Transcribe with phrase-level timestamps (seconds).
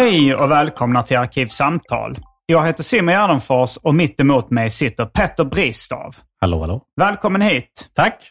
[0.00, 2.16] Hej och välkomna till Arkivsamtal.
[2.46, 6.16] Jag heter Simon Gärdenfors och mitt emot mig sitter Petter Bristav.
[6.40, 6.82] Hallå, hallå.
[7.00, 7.90] Välkommen hit.
[7.94, 8.30] Tack.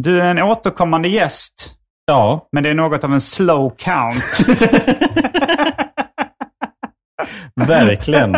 [0.00, 1.74] Du är en återkommande gäst,
[2.06, 4.58] Ja, men det är något av en slow count.
[7.68, 8.36] verkligen.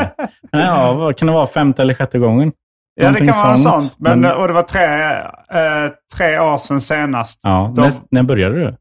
[0.50, 1.46] Ja, vad kan det vara?
[1.46, 2.52] Femte eller sjätte gången?
[2.94, 3.94] ja, det kan vara sånt.
[3.98, 7.40] Men, Men- Och det var tre, eh, tre år sedan senast.
[7.42, 8.76] Ja, Då- när, när började du?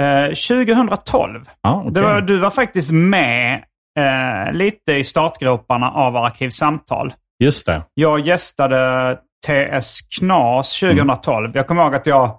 [0.00, 1.44] Eh, 2012.
[1.62, 1.92] Ja, okej.
[1.92, 3.64] Det var, du var faktiskt med
[3.98, 7.12] eh, lite i startgroparna av Arkivsamtal.
[7.44, 7.82] Just det.
[7.94, 11.50] Jag gästade TS Knas 2012.
[11.54, 12.38] Jag kommer ihåg att jag,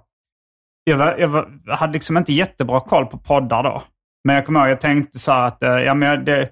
[0.84, 3.82] jag, var, jag, var, hade liksom inte jättebra koll på poddar då.
[4.24, 6.48] Men jag kommer ihåg att jag tänkte så här att, eh, ja men det,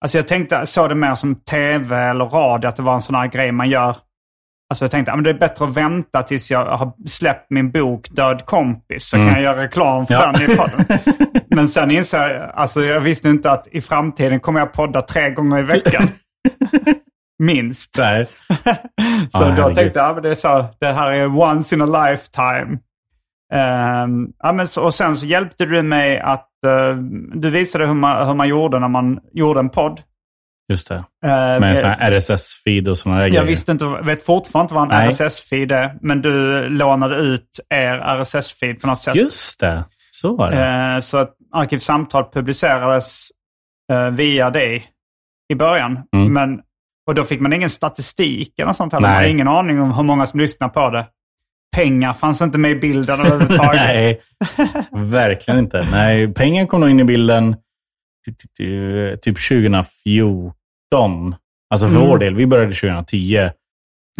[0.00, 3.14] alltså jag tänkte, såg det mer som tv eller radio, att det var en sån
[3.14, 3.96] här grej man gör.
[4.70, 8.08] Alltså jag tänkte, men det är bättre att vänta tills jag har släppt min bok
[8.10, 10.32] Död kompis, så kan jag göra reklam för Ja.
[10.32, 10.86] den i podden.
[11.50, 15.30] Men sen insåg jag, alltså jag visste inte att i framtiden kommer jag podda tre
[15.30, 16.08] gånger i veckan.
[17.38, 17.94] Minst.
[17.94, 18.24] Där.
[18.48, 18.58] Så
[19.32, 19.74] Ja, då herregud.
[19.76, 22.78] tänkte jag, ja, men det, är så, det här är once in a lifetime.
[23.54, 26.96] Ehm, ja, men så, och sen så hjälpte du mig att, eh,
[27.34, 30.00] du visade hur man, hur man gjorde när man gjorde en podd.
[30.68, 30.94] Just det.
[30.94, 31.02] Uh,
[31.60, 33.44] Med en sån här RSS-feed och sådana där jag grejer.
[33.44, 35.10] visste inte, vet fortfarande inte vad en.
[35.10, 39.14] RSS-feed är, men du lånade ut er RSS-feed på något sätt.
[39.14, 39.84] Just det.
[40.10, 40.94] Så var det.
[40.94, 43.28] Eh, så att Arkivsamtal publicerades
[43.92, 44.86] eh, via dig
[45.52, 45.98] i början.
[46.16, 46.32] Mm.
[46.32, 46.60] Men,
[47.06, 48.92] och då fick man ingen statistik eller sånt.
[48.92, 49.08] heller.
[49.08, 51.06] Man hade ingen aning om hur många som lyssnar på det.
[51.76, 53.82] Pengar fanns inte med i bilden överhuvudtaget.
[53.86, 54.20] Nej,
[54.92, 55.88] verkligen inte.
[55.90, 57.56] Nej, pengar kom nog in i bilden
[59.22, 61.34] typ 2014.
[61.74, 62.08] Alltså för Mm.
[62.08, 62.34] vår del.
[62.34, 63.50] Vi började 2010.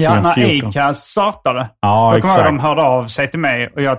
[0.01, 0.69] ja, när 2014.
[0.69, 1.69] Acast startade.
[1.81, 2.63] Ja, ihåg att de exakt.
[2.63, 3.99] hörde av sig till mig och jag,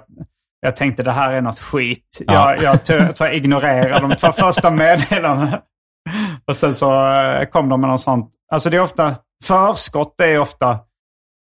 [0.62, 2.22] jag tänkte det här är något skit.
[2.28, 2.34] Ja.
[2.54, 5.62] Jag, jag, tror- jag tror jag ignorerade de två första meddelandena.
[6.48, 8.32] Och sen så eh, kom de med något sånt.
[8.52, 10.80] Alltså det är ofta, förskott är ofta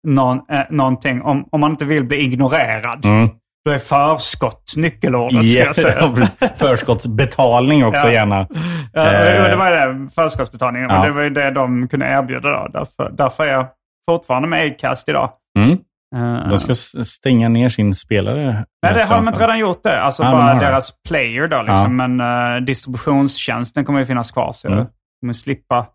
[0.07, 1.21] någon, eh, någonting.
[1.21, 3.29] Om, om man inte vill bli ignorerad, Mm.
[3.65, 6.13] Då är förskott nyckelordet ska jag säga.
[6.39, 8.13] Ja, Förskottsbetalning också Ja.
[8.13, 8.47] gärna.
[8.93, 9.57] Ja, det, Eh.
[9.57, 10.89] var det, förskottsbetalningen.
[10.89, 10.95] Ja.
[10.95, 12.67] Men det var ju det de kunde erbjuda då.
[12.73, 13.67] Därför, därför är jag
[14.09, 15.31] fortfarande med Acast idag.
[15.59, 15.71] Mm.
[16.15, 18.65] Eh, De ska stänga ner sin spelare.
[18.83, 20.01] Nej, det har de inte redan gjort det.
[20.01, 21.95] Alltså Ja, de bara deras player då liksom.
[21.95, 24.51] Men uh, distributionstjänsten kommer ju finnas kvar.
[24.53, 24.79] Så Mm.
[24.79, 24.87] jag
[25.21, 25.87] kommer slippa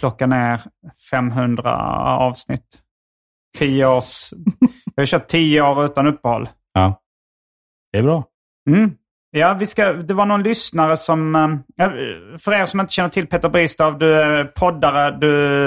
[0.00, 0.60] plocka ner
[1.10, 1.72] 500
[2.18, 2.66] avsnitt.
[3.58, 4.30] Tio års...
[4.94, 6.48] jag har kört tio år utan uppehåll.
[6.76, 7.00] Ja.
[7.92, 8.24] Det är bra.
[8.70, 8.90] Mm.
[9.30, 11.34] Ja, vi ska, det var någon lyssnare som...
[11.34, 11.88] eh,
[12.38, 15.66] för er som inte känner till Peter Bristav, du är poddare, du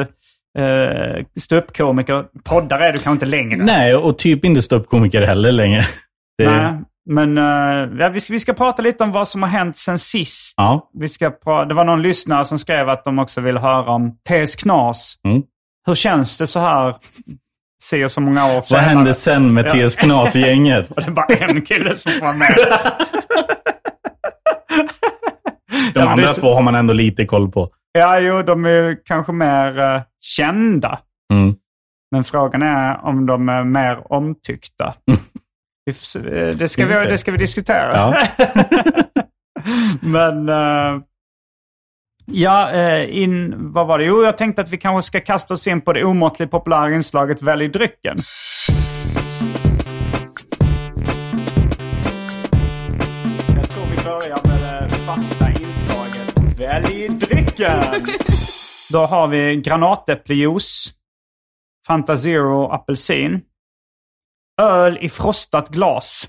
[0.60, 2.26] uh, ståuppkomiker.
[2.44, 3.64] Poddare är du kanske inte längre.
[3.64, 5.86] Nej, och typ inte ståuppkomiker heller längre.
[6.38, 9.50] Det, Nej, men eh, ja, vi, ska, vi ska prata lite om vad som har
[9.50, 10.54] hänt sen sist.
[10.58, 10.90] Ja.
[10.94, 14.12] Vi ska pra- det var någon lyssnare som skrev att de också vill höra om
[14.30, 15.16] TS Knas.
[15.28, 15.44] Mm.
[15.86, 16.96] Hur känns det så här,
[17.84, 18.84] se så många år Vad senare?
[18.84, 19.68] hände sen med.
[19.68, 20.88] TS Knas-gänget?
[20.96, 22.56] Det är bara en kille som var med.
[25.94, 27.70] De Ja, andra det två har man ändå lite koll på.
[27.92, 31.00] Ja, jo, de är kanske mer eh, kända.
[31.34, 31.56] Mm.
[32.12, 34.94] Men frågan är om de är mer omtyckta.
[35.86, 35.94] Det,
[36.70, 37.96] ska Vi det ska vi diskutera.
[37.96, 38.18] Ja.
[40.02, 41.02] Men eh,
[42.32, 44.06] ja, eh, in, vad var det?
[44.06, 47.42] Jo, jag tänkte att vi kanske ska kasta oss in på det omåttligt populära inslaget
[47.42, 48.18] Välj drycken.
[53.56, 57.82] Jag tror vi börjar med det fasta inslaget Välj drycken.
[58.92, 60.94] Då har vi granatäpplejuice,
[61.88, 63.42] Fanta Zero apelsin,
[64.62, 66.28] öl i frostat glas.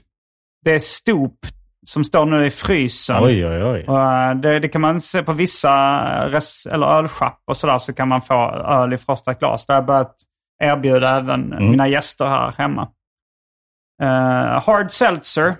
[0.64, 3.24] Det är stop som står nu i frysen.
[3.24, 3.84] Oj, oj, oj.
[3.86, 5.70] Och, eh, det, det kan man se på vissa
[6.28, 9.66] res, eller ölschapp och sådär så kan man få öl i frostat glas.
[9.66, 10.16] Det har jag börjat
[10.62, 12.88] erbjuda även mina gäster här hemma.
[14.02, 15.56] Eh, hard seltzer,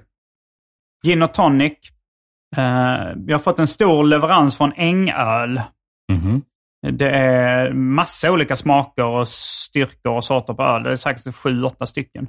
[1.05, 1.79] gin och tonic.
[2.59, 5.61] Uh, jag har fått en stor leverans från Ängöl.
[6.13, 6.43] Mhm.
[6.93, 10.83] Det är massa olika smaker och styrkor och sorter på öl.
[10.83, 12.27] Det är säkert sju, åtta stycken.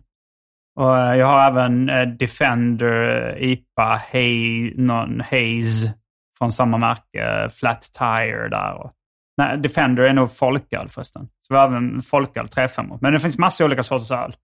[0.81, 5.93] Och eh, jag har även eh, Defender, IPA, Hay, någon Haze
[6.37, 7.49] från samma märke.
[7.49, 8.89] Flat Tire där.
[9.37, 11.25] Nej, Defender är nog folköl förresten.
[11.25, 12.97] Så vi har även folköl 3,5.
[13.01, 14.35] Men det finns massa olika sorters öl.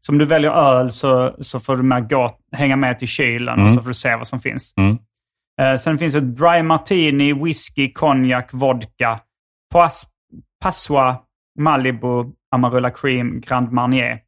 [0.00, 3.60] Så om du väljer öl så, så får du med gå, hänga med till kylen
[3.60, 4.74] och så får du se vad som finns.
[4.76, 4.98] Mm.
[5.60, 9.20] Eh, sen finns det dry martini, whisky, konjak, vodka,
[9.72, 10.06] Pas,
[10.62, 11.18] Passoa,
[11.58, 12.24] Malibu,
[12.54, 14.27] Amarula Cream, Grand Marnier.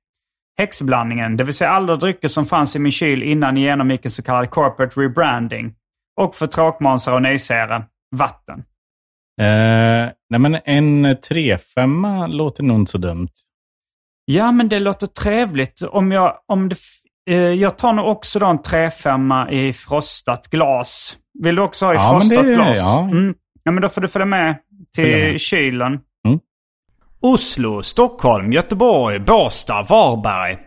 [0.60, 4.10] Häxblandningen, det vill säga alla drycker som fanns i min kyl innan jag genomgick en
[4.10, 5.74] så kallad corporate rebranding.
[6.20, 7.82] Och för tråkmånsar och nejsägare,
[8.16, 8.58] vatten.
[9.40, 13.28] Eh, nej, men en 3-5 låter nog inte så dumt.
[14.24, 15.82] Ja, men det låter trevligt.
[15.82, 16.76] Om jag, om det,
[17.30, 21.16] eh, jag tar nog också då en 3-5 i frostat glas.
[21.42, 22.76] Vill du också ha i Ja, men frostat det- glas?
[22.78, 23.08] ja.
[23.12, 23.34] Mm.
[23.62, 24.56] ja, men då får du följa med
[24.94, 25.40] till Följa med.
[25.40, 26.00] kylen.
[27.22, 30.58] Oslo, Stockholm, Göteborg, Båstad, Varberg.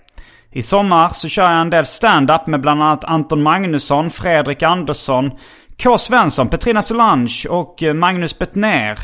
[0.52, 5.32] I sommar så kör jag en del stand-up med bland annat Anton Magnusson, Fredrik Andersson,
[5.84, 5.98] K.
[5.98, 9.00] Svensson, Petrina Solange och eh, Magnus Bettner.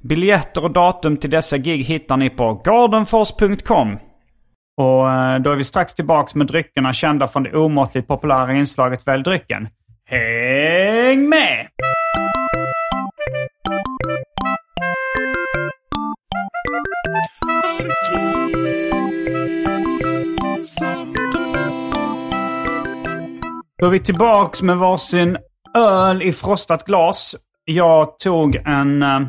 [0.00, 3.98] Biljetter och datum till dessa gig hittar ni på gardenfors.com.
[4.76, 9.06] Och eh, då är vi strax tillbaks med dryckerna kända från det omåttligt populära inslaget
[9.06, 9.68] Välj drycken.
[10.06, 11.68] Häng med!
[23.80, 25.38] Då är vi tillbaks med varsin
[25.74, 27.36] öl i frostat glas.
[27.64, 29.20] Jag tog en eh,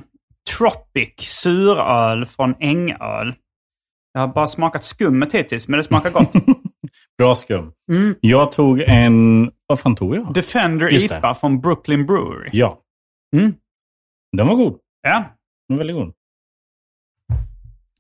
[0.58, 3.34] Tropic suröl från Ängöl.
[4.14, 6.32] Jag har bara smakat skummet hittills, men det smakar gott.
[7.18, 7.72] Bra skum.
[7.92, 8.16] Mm.
[8.22, 9.52] Jag tog en...
[9.68, 10.34] Vad fan tog jag?
[10.34, 11.18] Defender Just det.
[11.18, 12.50] IPA från Brooklyn Brewery.
[12.52, 12.82] Ja.
[13.36, 13.54] Mm.
[14.38, 14.78] Den var god.
[15.02, 15.24] Ja.
[15.68, 16.14] Den var väldigt god.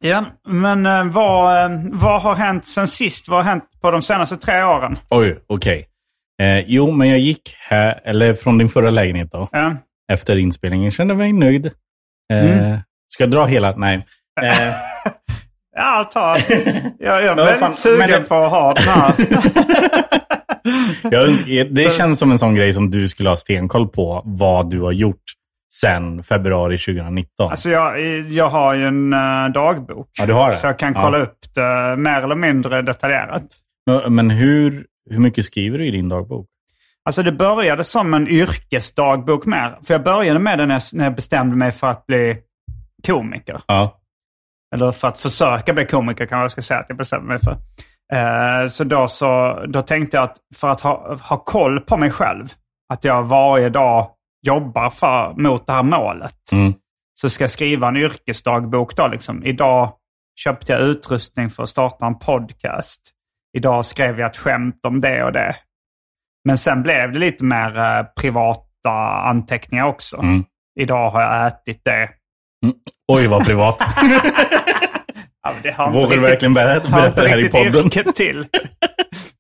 [0.05, 3.27] Ja, men eh, vad, eh, vad har hänt sen sist?
[3.27, 4.95] Vad har hänt på de senaste tre åren?
[5.09, 5.87] Oj, okej.
[6.41, 9.75] Eh, jo, men jag gick här, eller från din förra lägenhet då, Ja.
[10.11, 10.91] efter inspelningen.
[10.91, 11.65] Kände mig nöjd.
[11.65, 11.71] Eh,
[12.45, 12.77] Mm.
[13.13, 13.73] Ska jag dra hela?
[13.77, 14.05] Nej.
[14.41, 14.73] Eh,
[15.77, 16.37] Ja, ta.
[16.99, 19.13] Jag, jag är väldigt fan, sugen det- på att ha den här.
[21.11, 21.29] jag,
[21.75, 24.91] det känns som en sån grej som du skulle ha stenkoll på vad du har
[24.91, 25.21] gjort
[25.81, 27.51] sen februari 2019.
[27.51, 30.09] Alltså jag, jag har ju en eh, dagbok.
[30.19, 30.57] Ja, du har det?
[30.57, 31.01] Så jag kan Ja.
[31.01, 33.43] kolla upp det mer eller mindre detaljerat.
[34.09, 36.47] Men- hur, hur mycket skriver du i din dagbok?
[37.05, 39.77] Alltså det började som en yrkesdagbok mer.
[39.83, 42.37] För jag började med jag, när jag bestämde mig för att bli
[43.07, 43.61] komiker.
[43.67, 43.99] Ja.
[44.75, 47.57] Eller för att försöka bli komiker kan jag ska säga att jag bestämde mig för.
[48.13, 52.11] Eh, så, då så då tänkte jag att för att ha, ha koll på mig
[52.11, 52.47] själv,
[52.93, 54.07] att jag varje dag
[54.45, 56.73] jobbar för, mot det här målet, Mm.
[57.13, 58.95] så ska jag skriva en yrkesdagbok.
[58.95, 59.43] Då, liksom.
[59.43, 59.93] Idag
[60.39, 63.01] köpte jag utrustning för att starta en podcast.
[63.57, 65.55] Idag skrev jag ett skämt om det och det.
[66.45, 68.91] Men sen blev det lite mer eh, privata
[69.23, 70.17] anteckningar också.
[70.17, 70.43] Mm.
[70.79, 72.09] Idag har jag ätit det.
[73.07, 73.77] Oj, vad privat.
[75.77, 76.89] Ja, Vågar du verkligen berätta,
[77.21, 77.89] det här i podden?
[78.13, 78.45] till.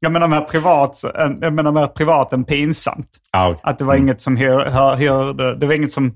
[0.05, 0.99] Jag menar mer privat,
[1.41, 3.07] jag menar mer privat än pinsamt.
[3.31, 3.59] Ja, okej.
[3.63, 6.13] Att det var inget som hör, hör, hör, det var inget som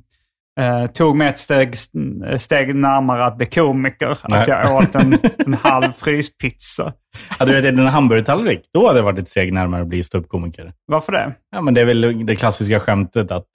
[0.59, 1.75] eh, tog mig ett steg,
[2.37, 4.17] steg närmare att bli komiker.
[4.29, 4.41] Nej.
[4.41, 6.93] Att jag åt en, en halv fryspizza.
[7.29, 10.73] Hade du ätit en hamburgertallrik, då hade det varit ett steg närmare att bli ståuppkomiker.
[10.85, 11.33] Varför det?
[11.55, 13.45] Ja, men det är väl det klassiska skämtet att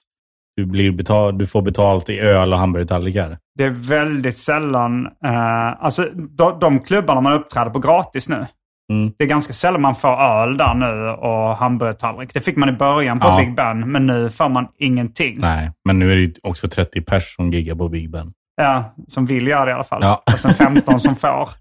[0.55, 3.37] du, blir betal, du får betalt i öl och hamburgertallrikar.
[3.57, 8.45] Det är väldigt sällan, eh, alltså de, de klubbarna man uppträder på gratis nu.
[8.93, 9.11] Mm.
[9.17, 12.33] Det är ganska sällan man får öl där nu och hamburgertallrik.
[12.33, 13.37] Det fick man i början på Ja.
[13.37, 15.37] Big Ben, men nu får man ingenting.
[15.39, 18.33] Nej, men nu är det ju också 30 pers som giggar på Big Ben.
[18.57, 19.99] Ja, som vill göra det i alla fall.
[20.03, 20.23] Ja.
[20.25, 21.49] Och sen 15 som får.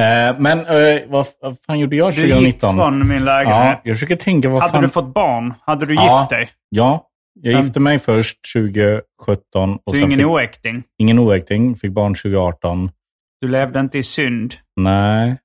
[0.00, 1.26] Eh, men eh, vad,
[1.66, 2.76] fan gjorde jag Du gick 2019?
[2.76, 3.80] från min Ja, lägenhet.
[3.84, 4.82] jag försöker tänka vad Hade fan...
[4.82, 5.54] du fått barn?
[5.60, 6.20] Hade du Ja.
[6.20, 6.48] gift dig?
[6.68, 7.06] Ja,
[7.42, 9.78] jag gifte mig först 2017.
[9.86, 10.26] Och Så ingen fick...
[10.26, 10.82] oäkting?
[10.98, 11.74] ingen oäkting.
[11.76, 12.90] Fick barn 2018.
[13.40, 14.54] Du levde inte i synd?
[14.76, 15.36] Nej,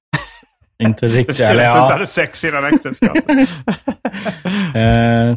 [0.83, 1.39] inte riktigt.
[1.39, 3.23] Eller, att du inte hade sex innan äktenskapet.
[4.75, 5.29] eh,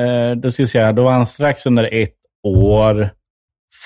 [0.00, 2.14] eh, det ska jag säga, då var han strax under ett
[2.46, 3.10] år.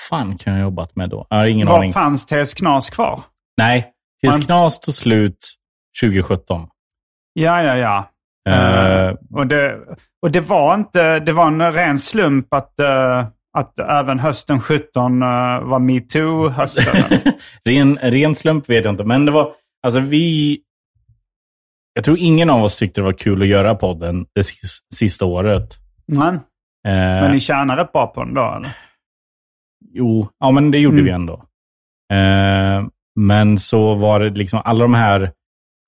[0.09, 1.27] fan kan jag ha jobbat med då?
[1.29, 1.93] Jag har ingen Var aning.
[1.93, 3.19] fanns TS Knas kvar?
[3.57, 5.37] Nej, tills Man- Knas tog slut
[6.01, 6.67] 2017.
[7.33, 8.09] Ja, ja, ja.
[8.49, 9.77] Eh, Och det,
[10.21, 15.21] och det var inte, det var en ren slump att, eh, att även hösten 17
[15.21, 15.27] eh,
[15.63, 17.19] var metoo-hösten.
[17.69, 19.51] ren, ren slump vet jag inte, men det var,
[19.85, 20.59] alltså vi,
[21.93, 25.25] jag tror ingen av oss tyckte det var kul att göra podden det sis, sista
[25.25, 25.77] året.
[26.07, 26.39] Men,
[26.87, 28.75] Eh, men ni tjänar rätt bra på den då, eller?
[29.93, 31.05] Jo, ja men det gjorde Mm.
[31.05, 31.33] vi ändå.
[32.13, 32.85] Eh,
[33.19, 35.31] men så var det liksom alla de här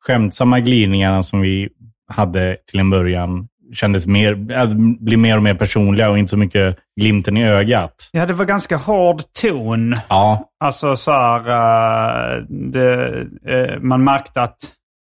[0.06, 1.70] skämtsamma glidningarna som vi
[2.14, 6.38] hade till en början kändes mer, alltså, blir mer och mer personliga och inte så
[6.38, 8.10] mycket glimten i ögat.
[8.12, 9.94] Ja, det var ganska hård ton.
[10.10, 13.10] Ja, Alltså så här, eh, det,
[13.48, 14.58] eh, man märkte att,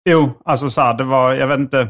[0.10, 1.88] jo, alltså så här, det var, jag vet inte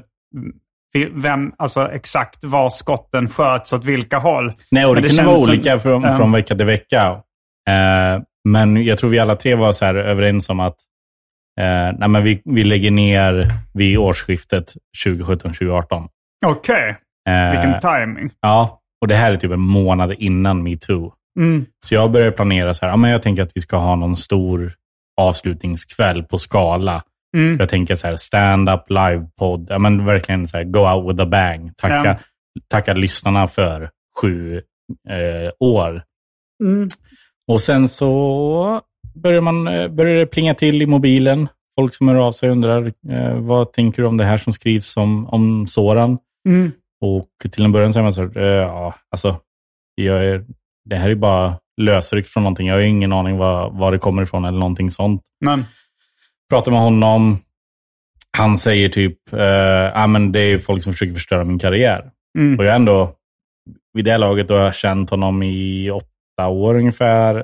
[1.12, 4.54] vem, alltså exakt var skotten sköts åt vilka håll.
[4.72, 7.22] Nej, och det, det kunde vara olika från, från vecka till vecka.
[7.70, 10.78] Eh, men jag tror vi alla tre var så här överens om att
[11.60, 14.74] eh, nej, men vi, vi lägger ner vid årsskiftet
[15.06, 16.08] 2017-2018.
[16.46, 16.98] Okej,
[17.30, 18.32] Eh, vilken timing.
[18.42, 21.14] Ja, och det här är typ en månad innan metoo.
[21.40, 21.66] Mm.
[21.86, 24.18] Så jag började planera så här, ja, men jag tänker att vi ska ha någon
[24.18, 24.74] stor
[25.22, 27.04] avslutningskväll på skala.
[27.38, 27.58] Mm.
[27.60, 31.26] Jag tänker så här, stand-up, livepodd, ja men verkligen så här, go out with a
[31.26, 31.78] bang.
[31.78, 32.18] Tacka, Ja.
[32.68, 33.90] tacka lyssnarna för
[34.22, 34.56] sju
[35.10, 36.04] eh, år.
[36.64, 36.90] Mm.
[37.52, 38.82] Och sen så
[39.16, 41.48] börjar, man, eh, börjar det plinga till i mobilen.
[41.80, 44.98] Folk som hör av sig undrar, eh, vad tänker du om det här som skrivs
[44.98, 46.18] om, om Soran?
[46.50, 46.72] Mm.
[47.02, 49.38] Och till en början säger man så här, eh, ja, alltså,
[49.96, 50.46] jag är,
[50.90, 52.68] det här är bara lösryckt från någonting.
[52.68, 55.22] Jag har ingen aning var, var det kommer ifrån eller någonting sånt.
[55.46, 55.66] Men,
[56.50, 57.38] Pratar med honom,
[58.38, 62.12] han säger typ, eh, ja men det är folk som försöker förstöra min karriär.
[62.38, 62.60] mm.
[62.60, 63.12] Och jag är ändå,
[63.94, 67.36] vid det laget, då har jag känt honom i åtta år ungefär.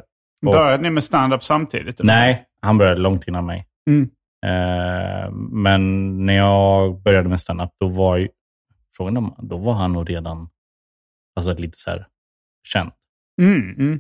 [0.46, 2.00] Och- Började ni med stand-up samtidigt?
[2.00, 2.14] eller?
[2.14, 3.66] Nej, han började långt innan mig.
[3.90, 4.10] Mm.
[4.46, 8.28] Eh, men när jag började med standup, då var ju,
[8.98, 10.50] frågan om, då var han nog redan
[11.36, 12.08] alltså, lite så här
[12.68, 12.92] känd.
[13.42, 13.70] Mm.
[13.80, 14.00] Mm.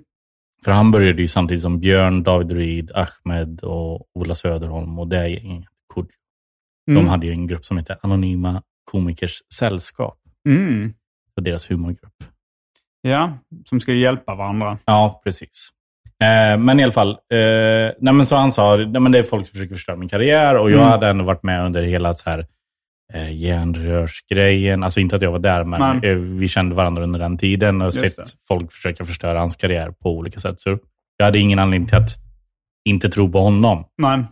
[0.65, 5.27] För han började ju samtidigt som Björn, David Ruid, Ahmed och Ola Söderholm och det
[5.27, 5.69] gänget.
[5.87, 6.11] Kodjo.
[6.85, 7.07] De Mm.
[7.07, 10.17] hade ju en grupp som heter Anonyma Komikers Sällskap.
[10.49, 10.93] Mm.
[11.35, 12.23] För deras humorgrupp.
[13.01, 14.77] Ja, som ska hjälpa varandra.
[14.85, 15.69] Ja, precis.
[16.19, 19.47] Eh, men i alla fall, eh, nej så han sa, nej men det är folk
[19.47, 20.89] som försöker förstöra min karriär och jag Mm.
[20.91, 22.47] hade ändå varit med under hela så här
[23.13, 24.83] eh, järnrörsgrejen.
[24.83, 27.87] Alltså inte att jag var där, men eh, vi kände varandra under den tiden och
[27.87, 28.23] Just sett det.
[28.47, 30.59] folk försöka förstöra hans karriär på olika sätt.
[30.59, 30.77] Så
[31.17, 32.09] jag hade ingen anledning till att
[32.89, 33.85] inte tro på honom.
[33.97, 34.25] Men,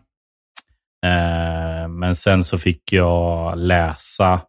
[1.05, 4.41] Eh, men sen så fick jag läsa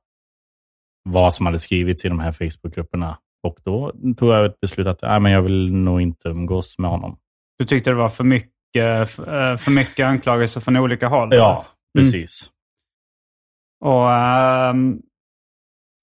[1.04, 3.18] vad som hade skrivits i de här Facebookgrupperna.
[3.46, 6.90] Och då tog jag ett beslut att nej, men jag vill nog inte umgås med
[6.90, 7.16] honom.
[7.58, 11.28] du tyckte det var för mycket, eh, för mycket anklagelser från olika håll?
[11.32, 11.66] Ja,
[11.98, 12.50] precis.
[13.84, 14.98] Och, ehm,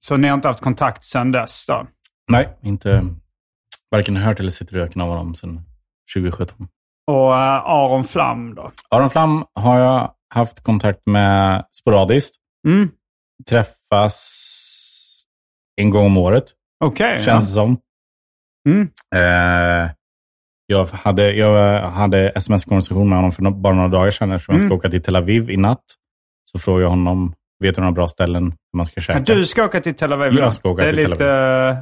[0.06, 1.88] så ni har inte haft kontakt sedan dess då?
[2.32, 3.06] Nej, inte
[3.92, 5.62] varken hört eller sett röken av honom sedan
[6.16, 6.68] 2017.
[7.08, 8.72] Och eh, Aron Flam då?
[8.90, 12.36] Aron Flam har jag haft kontakt med sporadiskt.
[12.68, 12.90] Mm.
[13.50, 14.18] Träffas
[15.82, 16.44] en gång om året,
[16.84, 17.24] Okej.
[17.24, 17.78] känns det som.
[18.70, 18.90] Mm.
[19.16, 19.92] Eh,
[20.66, 24.70] jag hade, jag hade sms-konversation med honom för bara några dagar sedan eftersom jag Mm.
[24.70, 25.84] ska åka till Tel Aviv i natt.
[26.52, 29.24] Så frågade jag honom, vet du några bra ställen man ska käka?
[29.28, 30.34] Ja, du ska åka till Tel Aviv?
[30.40, 31.78] Jag ska åka det är till Tel lite eh,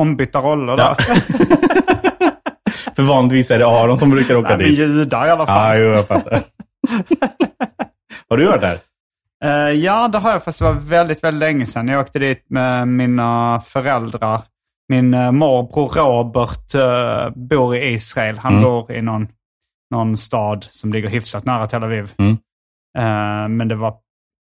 [0.00, 0.96] ombytta roller Ja.
[0.98, 1.14] där.
[2.96, 4.78] för vanligtvis är det Aron som brukar åka Ja, men dit.
[4.78, 5.78] judar i alla Ja, fall.
[5.78, 6.32] jo, jag fattar.
[8.28, 8.78] har du varit där?
[9.44, 11.88] Eh, ja, det har jag fast det var väldigt, väldigt länge sedan.
[11.88, 14.42] Jag åkte dit med mina föräldrar.
[14.88, 18.38] Min uh, morbror Robert eh, bor i Israel.
[18.38, 18.64] Han Mm.
[18.64, 19.28] bor i någon,
[19.90, 22.12] någon stad som ligger hyfsat nära Tel Aviv.
[22.18, 22.32] Mm.
[22.98, 23.94] Eh, men det var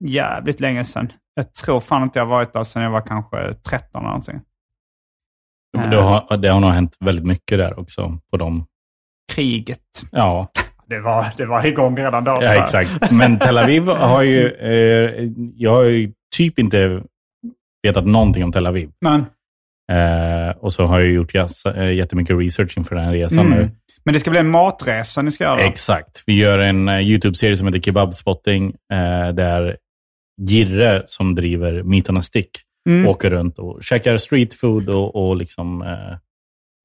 [0.04, 1.12] jävligt länge sedan.
[1.34, 4.40] Jag tror fan inte jag varit där sedan jag var kanske 13 eller någonting.
[5.78, 5.90] Eh.
[5.90, 8.18] Det har, det har nog hänt väldigt mycket där också.
[8.30, 8.66] På dem.
[9.32, 9.80] Kriget.
[10.12, 10.48] Ja,
[10.86, 12.38] Det var, det var igång redan då.
[12.42, 13.10] ja, exakt.
[13.10, 14.48] Men Tel Aviv har ju...
[14.52, 17.02] Eh, jag har ju typ inte
[17.82, 18.90] vetat någonting om Tel Aviv.
[19.00, 19.24] Men,
[19.92, 23.58] Eh, och så har jag gjort eh, jättemycket research inför den här resan Mm.
[23.58, 23.70] nu.
[24.04, 25.60] Men det ska bli en matresa ni ska göra?
[25.60, 26.22] Exakt.
[26.26, 28.74] Vi gör en eh, YouTube-serie som heter Kebabspotting.
[28.92, 29.76] Eh, där
[30.49, 32.50] Girre, som driver Meat on a Stick,
[32.88, 33.07] Mm.
[33.09, 36.19] åker runt och käkar street food och, och liksom, eh,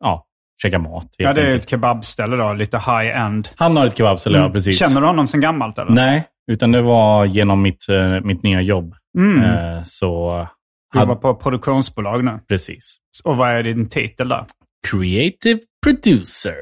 [0.04, 0.26] ja,
[0.62, 1.16] käkar mat.
[1.18, 1.64] Ja, det är enkelt.
[1.64, 2.54] ett kebabställe då.
[2.54, 3.50] Lite high-end.
[3.56, 4.54] Han har ett kebabställe, ja Mm.
[4.54, 4.80] precis.
[4.80, 5.92] Känner du honom sen gammalt eller?
[5.92, 8.96] Nej, utan det var genom mitt, eh, mitt nya jobb.
[9.18, 9.42] Mm.
[9.44, 10.48] Eh, så,
[10.94, 12.40] Du jobbar på produktionsbolag nu.
[12.48, 12.98] precis.
[13.24, 14.46] Och vad är din titel där?
[14.92, 16.56] Creative producer.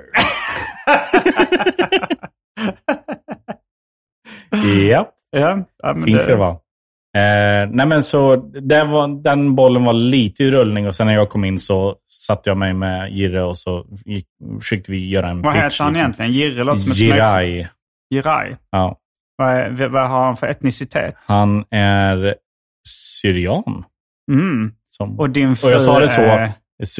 [4.89, 6.57] Japp, Ja, ja fint ska det vara.
[7.17, 11.29] Eh, nej men så var, den bollen var lite i rullning och sen när jag
[11.29, 11.95] kom in så
[12.27, 14.25] satte jag mig med Jirre och så gick,
[14.59, 15.63] försökte vi göra en Vad pitch.
[15.63, 15.95] heter han liksom.
[16.03, 16.31] egentligen?
[16.33, 16.97] Jirre låter som ett.
[16.97, 17.67] Jirai.
[18.13, 18.55] Jirai.
[18.71, 18.95] Ja.
[19.37, 21.15] Vad, vad har han för etnicitet?
[21.27, 22.35] Han är
[22.87, 23.83] syrian.
[24.31, 24.71] Mm.
[24.97, 26.21] Som, Och din fru och jag sa det så.
[26.21, 26.51] är-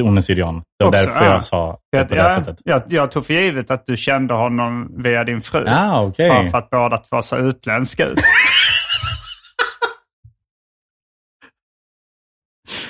[0.02, 0.62] Hon är syrian.
[0.78, 1.32] Det var Också, därför ja.
[1.32, 2.58] jag sa det på det jag, sättet.
[2.64, 5.64] jag, jag tog för givet att du kände honom via din fru.
[5.68, 6.28] Ah, okej.
[6.28, 8.18] Bara för att båda två ser utländska ut.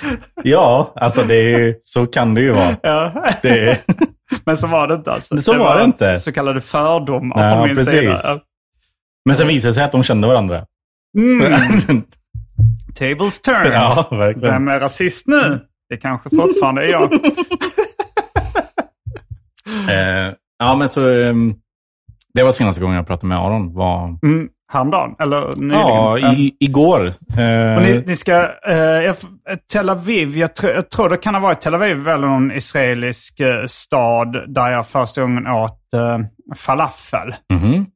[0.45, 2.77] Ja, alltså det är, så kan det ju vara.
[2.83, 3.13] ja.
[3.43, 3.79] Det är,
[4.45, 5.43] Men så var det inte alltså.
[5.43, 6.21] Så var det inte.
[6.21, 7.93] Så kallade fördomar Ja, från min precis.
[8.01, 8.41] sida.
[9.25, 10.65] Men sen visade det sig att de kände varandra.
[11.19, 11.53] Mm.
[12.99, 13.73] Tables turn.
[13.73, 14.53] ja, verkligen.
[14.55, 15.61] Vem är rasist nu?
[15.89, 17.13] Det kanske fortfarande är jag.
[19.91, 21.09] Eh, ja, men så...
[21.09, 21.55] ehm,
[22.35, 23.75] det var senaste gången jag pratade med Aron.
[23.75, 24.49] Var, Mm.
[24.73, 25.15] Häromdagen?
[25.19, 25.81] Eller nyligen?
[25.81, 27.01] ja, i, igår.
[27.07, 28.33] Eh, Och ni, ni ska,
[28.69, 29.15] eh,
[29.73, 33.41] Tel Aviv, jag, tr jag tror det kan ha varit Tel Aviv eller någon israelisk
[33.41, 36.19] eh, stad där jag första gången åt eh,
[36.57, 37.35] falafel.
[37.53, 37.87] mhm.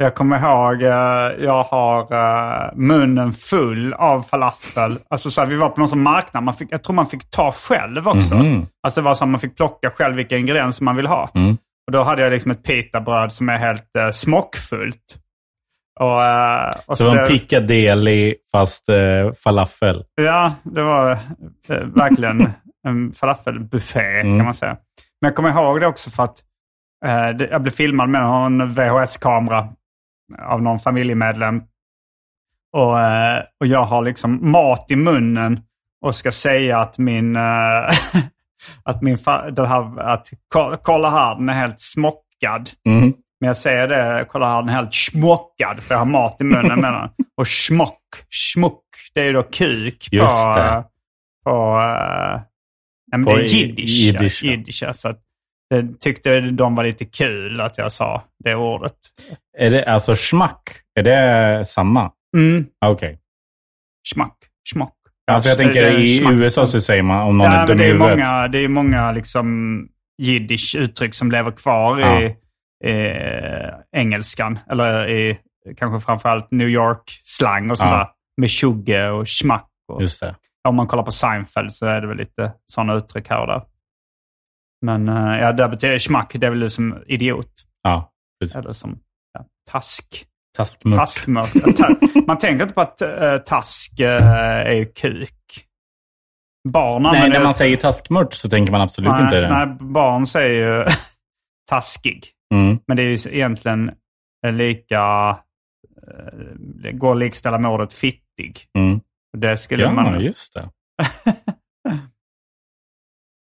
[0.00, 4.98] Jag kommer ihåg, eh, jag har eh, munnen full av falafel.
[5.10, 7.30] Alltså så här, vi var på någon sån marknad, man fick, jag tror man fick
[7.30, 8.34] ta själv också.
[8.34, 8.66] Mhm.
[8.82, 11.30] Alltså det var så att man fick plocka själv vilka ingredienser man vill ha.
[11.34, 11.56] Mm.
[11.86, 15.16] Och då hade jag liksom ett pitabröd som är helt eh, smockfullt.
[15.98, 20.04] Och, eh, och Så det var en det- piccadilly fast eh, falafel.
[20.14, 21.10] Ja, det var
[21.68, 22.52] eh, verkligen
[22.86, 24.38] en falafelbuffé Mm.
[24.38, 24.76] kan man säga.
[25.20, 26.38] Men jag kommer ihåg det också för att
[27.06, 29.68] eh, det, jag blev filmad med en VHS-kamera
[30.48, 31.62] av någon familjemedlem.
[32.76, 35.60] Och, eh, och jag har liksom mat i munnen
[36.04, 37.36] och ska säga att min...
[37.36, 37.42] Eh,
[38.84, 42.70] att min fa- den här, att ko- kolla här, den är helt smockad.
[42.88, 43.12] Mm.
[43.40, 46.44] Men jag säger det, kolla här, den är helt smockad för jag har mat i
[46.44, 47.10] munnen med den.
[47.36, 48.80] Och smock, smuck,
[49.14, 50.26] det är ju då kuk på...
[51.44, 52.40] På, uh,
[53.10, 53.88] nej, men På det är jiddisch.
[53.88, 54.50] jiddisch, ja.
[54.50, 54.92] jiddisch ja.
[54.92, 55.14] så
[55.70, 58.94] det tyckte de var lite kul att jag sa det ordet.
[59.58, 60.62] Är det alltså schmack?
[60.98, 62.10] Är det samma?
[62.36, 63.18] Mm, Ah, Okej.
[64.14, 64.36] schmack,
[64.74, 64.94] schmock.
[65.26, 66.32] Ja, för jag tänker det i schmack.
[66.32, 68.16] USA så säger man om någon Ja, är dum i det är huvudet.
[68.16, 69.88] många, det är många liksom
[70.22, 72.20] jiddisch uttryck som lever kvar Ja.
[72.22, 72.36] i,
[72.84, 73.12] i
[73.96, 74.58] engelskan.
[74.70, 75.38] Eller i
[75.76, 77.92] kanske framförallt New York-slang och sådär.
[77.92, 78.14] Ja.
[78.36, 79.70] Med tjugge och schmack.
[79.92, 80.34] Och, Just det.
[80.68, 83.62] om man kollar på Seinfeld så är det väl lite sådana uttryck här och där.
[84.86, 87.52] Men eh, ja, där betyder schmack, det är väl som idiot.
[87.82, 88.56] Ja, precis.
[88.56, 88.98] Eller som
[89.32, 90.24] ja, task.
[90.56, 90.98] Taskmört.
[90.98, 91.52] Taskmört.
[91.76, 94.26] Ta- Man tänker inte på att uh, task eh,
[94.66, 95.34] är ju kuk.
[96.68, 99.50] Barn Nej, när man säger taskmört så tänker man absolut nej, inte det.
[99.50, 100.86] Nej, barn säger ju
[101.70, 102.32] taskig.
[102.54, 102.78] Mm.
[102.86, 103.90] Men det är ju egentligen
[104.52, 105.30] lika...
[106.08, 106.38] eh,
[106.82, 108.66] Det går att likställa med ordet fittig.
[108.78, 109.00] Mm.
[109.38, 110.20] Det skulle Ja, man...
[110.20, 110.70] just det.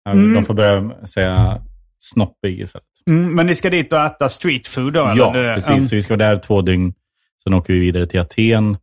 [0.09, 0.35] Mm.
[0.35, 1.63] De får börja säga
[1.99, 2.87] snoppig istället.
[3.11, 5.13] Mm, men ni ska dit och äta street food då?
[5.17, 5.55] Ja, eller?
[5.55, 5.69] Precis.
[5.71, 5.81] Mm.
[5.81, 6.95] Så vi ska vara där två dygn.
[7.45, 8.77] Sen åker vi vidare till Aten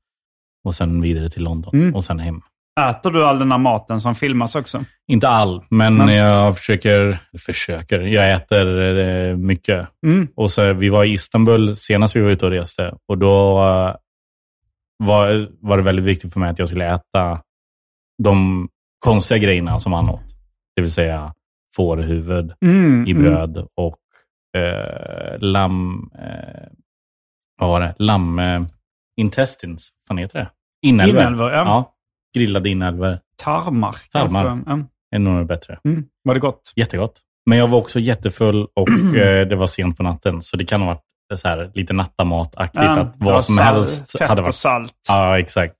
[0.63, 1.95] och sen vidare till London Mm.
[1.95, 2.41] och sen hem.
[2.79, 4.83] Äter du all den här maten som filmas också?
[5.07, 9.87] Inte all, men Men- jag försöker, försöker, jag äter eh, mycket.
[10.05, 10.27] Mm.
[10.35, 13.95] Och så, vi var i Istanbul senast vi var ute och reste och då eh,
[14.97, 17.41] var, var det väldigt viktigt för mig att jag skulle äta
[18.23, 18.67] de
[19.05, 20.21] konstiga grejerna som han åt.
[20.75, 21.33] Det vill säga
[21.75, 23.23] fårhuvud Mm, i mm.
[23.23, 23.99] bröd och
[24.61, 26.09] eh, lamm...
[26.19, 26.67] Eh,
[27.59, 27.95] vad var det?
[27.97, 28.39] Lamm...
[28.39, 28.61] Eh,
[29.21, 29.89] intestines.
[29.99, 30.49] Vad fan heter det?
[30.87, 31.21] Inälvor.
[31.21, 31.92] Inälvor, ja.
[32.35, 33.19] Grillade inälvor.
[33.37, 33.95] Tarmar.
[34.11, 34.45] Tarmar.
[34.45, 34.85] Mm.
[35.15, 35.79] är nog bättre.
[35.85, 36.05] Mm.
[36.23, 36.73] Var det gott?
[36.75, 37.21] Jättegott.
[37.45, 40.41] Men jag var också jättefull och eh, det var sent på natten.
[40.41, 41.03] Så det kan ha varit
[41.35, 42.85] så här, lite nattamataktigt.
[42.85, 44.55] att det var vad som salt, helst fett hade och varit...
[44.55, 44.93] salt.
[45.07, 45.75] Ja, exakt.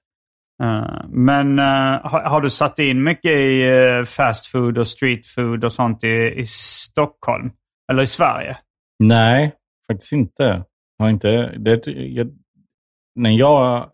[0.63, 5.25] Eh, men eh, har, har du satt in mycket i eh, fast food och street
[5.25, 7.51] food och sånt i, i Stockholm?
[7.91, 8.57] Eller i Sverige?
[8.99, 9.51] Nej,
[9.87, 10.63] faktiskt inte.
[10.99, 12.27] Har inte det, jag,
[13.15, 13.89] när, jag,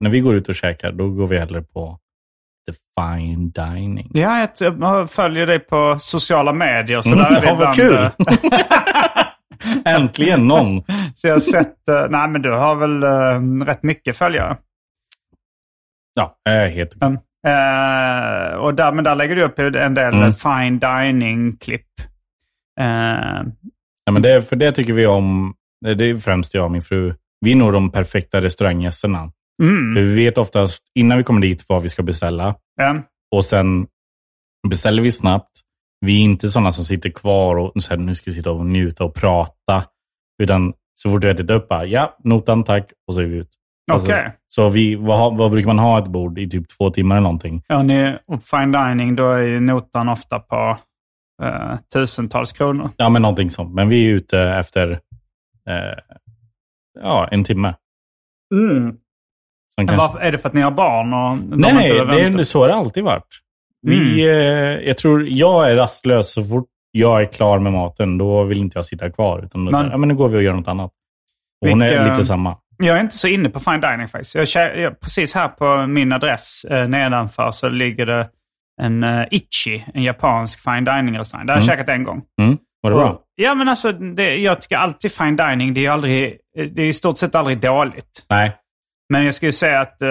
[0.00, 1.98] när vi går ut och käkar, då går vi hellre på
[2.66, 4.10] hette Fine Dining.
[4.14, 7.02] Ja, jag, följer dig på sociala medier.
[7.02, 8.10] Så Mm, där är det ja, vad kul!
[9.84, 10.82] Äntligen någon.
[11.14, 14.56] Så jag har sett, eh, nej men du har väl eh, rätt mycket följare.
[16.14, 17.14] Ja, eh, helt Mm.
[17.46, 20.32] Eh, och där, men där lägger du upp en del Mm.
[20.34, 21.86] fine dining-klipp.
[22.80, 23.42] Eh,
[24.06, 25.54] Ja, men det, för det tycker vi om.
[25.84, 27.14] Det det är främst jag och min fru.
[27.40, 29.30] Vi är nog de perfekta restauranggästerna.
[29.62, 32.54] Mm, För vi vet oftast innan vi kommer dit vad vi ska beställa.
[32.76, 33.02] ja,
[33.36, 33.86] Och sen
[34.68, 35.60] beställer vi snabbt.
[36.00, 39.04] Vi är inte sådana som sitter kvar och här, nu ska vi sitta och njuta
[39.04, 39.84] och prata.
[40.42, 43.48] Utan så fort vi ätit upp, bara, ja, notan tack, och så är vi ut.
[43.92, 44.32] Alltså, Okej.
[44.46, 47.62] Så vi, vad, vad brukar man ha ett bord i typ två timmar eller någonting?
[47.68, 50.78] ja, ni, och fine dining, då är ju notan ofta på
[51.42, 52.90] eh, tusentals kronor.
[52.96, 53.74] Ja, men någonting sånt.
[53.74, 54.90] Men vi är ute efter
[55.68, 55.98] eh,
[57.02, 57.74] ja, en timme.
[58.54, 58.96] Mm.
[59.76, 60.06] Men kanske...
[60.06, 61.12] varför, är det för att ni har barn?
[61.14, 63.26] Och de Nej, inte det är, så har det alltid varit.
[63.86, 68.18] Vi, eh, jag tror jag är rastlös så fort jag är klar med maten.
[68.18, 69.38] Då vill inte jag sitta kvar.
[69.44, 70.90] Utan då Men- säger, ja, men nu går vi och gör något annat.
[71.62, 72.56] Och hon är lite samma.
[72.76, 74.54] Jag är inte så inne på fine dining faktiskt.
[74.54, 78.28] Jag, jag, precis här på min adress eh, nedanför så ligger det
[78.82, 81.46] en uh, Ichi, en japansk fine dining-restaurang.
[81.46, 82.22] Där har jag käkat en gång.
[82.42, 82.58] Mm.
[82.82, 83.10] Var det bra?
[83.10, 86.36] Och- Ja, men alltså det, jag tycker alltid fine dining, det är, aldrig,
[86.72, 88.26] det är i stort sett aldrig dåligt.
[88.30, 88.56] Nej.
[89.12, 90.08] Men jag skulle säga att eh,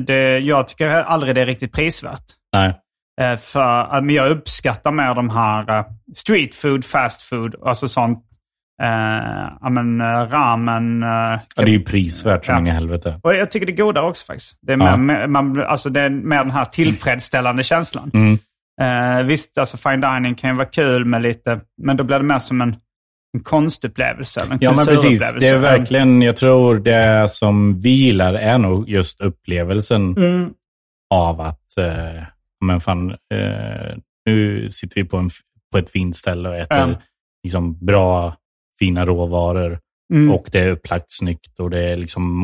[0.00, 2.24] det, jag tycker aldrig det är riktigt prisvärt.
[2.56, 2.80] Nej.
[3.20, 7.88] Eh, för att men jag uppskattar mer de här eh, street food, fast food, alltså
[7.88, 8.22] sånt.
[9.60, 11.02] Ja, men, eh, ramen.
[11.02, 12.72] eh, Ja, det är ju prisvärt som Ja.
[12.72, 13.20] i helvete.
[13.22, 14.58] och jag tycker det är godare också faktiskt.
[14.62, 14.96] Det är, Ja.
[14.96, 18.10] mer, man, alltså det är mer den här tillfredsställande känslan.
[18.14, 18.38] Mm.
[18.80, 22.24] Eh, visst, alltså fine dining kan ju vara kul med lite, men då blir det
[22.24, 22.76] mer som en,
[23.36, 24.40] en konstupplevelse.
[24.50, 25.34] En Ja, men precis.
[25.40, 30.50] Det är verkligen, jag tror det som vi gillar är nog just upplevelsen Mm.
[31.14, 32.22] av att, eh,
[32.64, 33.96] men fan, eh,
[34.26, 35.30] nu sitter vi på, en,
[35.72, 37.00] på ett fint ställe och äter Ja.
[37.44, 38.36] liksom bra,
[38.78, 39.80] fina råvaror.
[40.12, 40.30] Mm.
[40.34, 42.38] Och det är upplagt snyggt och det är liksom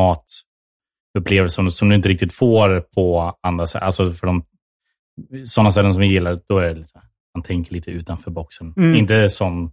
[1.14, 3.87] matupplevelser som du inte riktigt får på andra ställen.
[3.87, 4.44] Alltså för de
[5.44, 7.00] sådana ställen som vi gillar, då är det lite,
[7.35, 8.74] man tänker lite utanför boxen.
[8.76, 8.94] Mm.
[8.94, 9.72] Inte som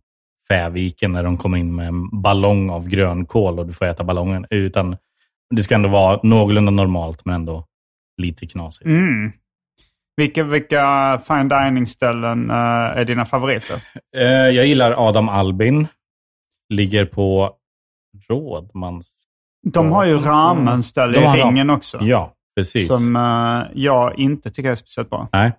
[0.51, 4.45] Fäviken när de kommer in med en ballong av grönkål och du får äta ballongen.
[4.49, 4.97] Utan
[5.55, 7.65] det ska ändå vara någorlunda normalt, men ändå
[8.21, 8.85] lite knasigt.
[8.85, 9.31] Mm.
[10.17, 12.55] Vilka, vilka fine dining-ställen eh,
[12.97, 13.81] är dina favoriter?
[14.17, 15.87] Eh, jag gillar Adam Albin.
[16.73, 17.53] Ligger på
[18.29, 19.07] Rådmans...
[19.67, 21.97] De har ju ramen-ställe i ringen också.
[22.01, 22.87] Ja, precis.
[22.87, 25.27] Som eh, jag inte tycker är speciellt bra.
[25.31, 25.51] Nej.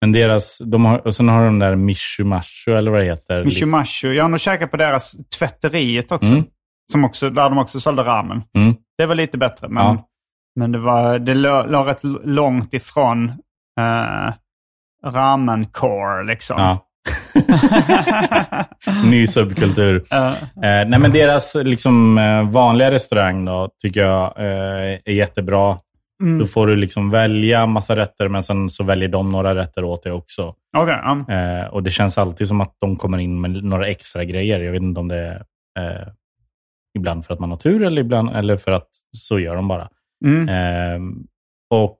[0.00, 3.44] Men deras, de har, och sen har de där Mishu Mashu eller vad det heter.
[3.44, 4.12] Mishumashu.
[4.14, 6.32] Jag har nog käkat på deras tvätteriet också.
[6.32, 6.44] Mm.
[6.92, 8.42] Som också, där de också sålde ramen.
[8.56, 8.74] Mm.
[8.98, 10.08] Det var lite bättre, men, Ja.
[10.56, 13.28] men det, var, det lå- låg rätt långt ifrån
[13.80, 14.32] uh,
[15.06, 16.56] ramen-core liksom.
[16.58, 16.86] Ja.
[19.04, 20.04] Ny subkultur.
[20.12, 25.78] Eh, Eh, nej, men deras liksom, eh, vanliga restaurang då, tycker jag eh, är jättebra.
[26.20, 26.38] Mm.
[26.38, 30.02] Då får du liksom välja massa rätter, men sen så väljer de några rätter åt
[30.02, 30.54] dig också.
[30.76, 31.34] Okej, ja.
[31.34, 34.60] Eh, och det känns alltid som att de kommer in med några extra grejer.
[34.60, 35.36] Jag vet inte om det är
[35.78, 36.08] eh,
[36.98, 39.88] ibland för att man har tur eller, ibland, eller för att så gör de bara.
[40.24, 40.48] Mm.
[40.48, 41.00] Eh,
[41.70, 41.96] och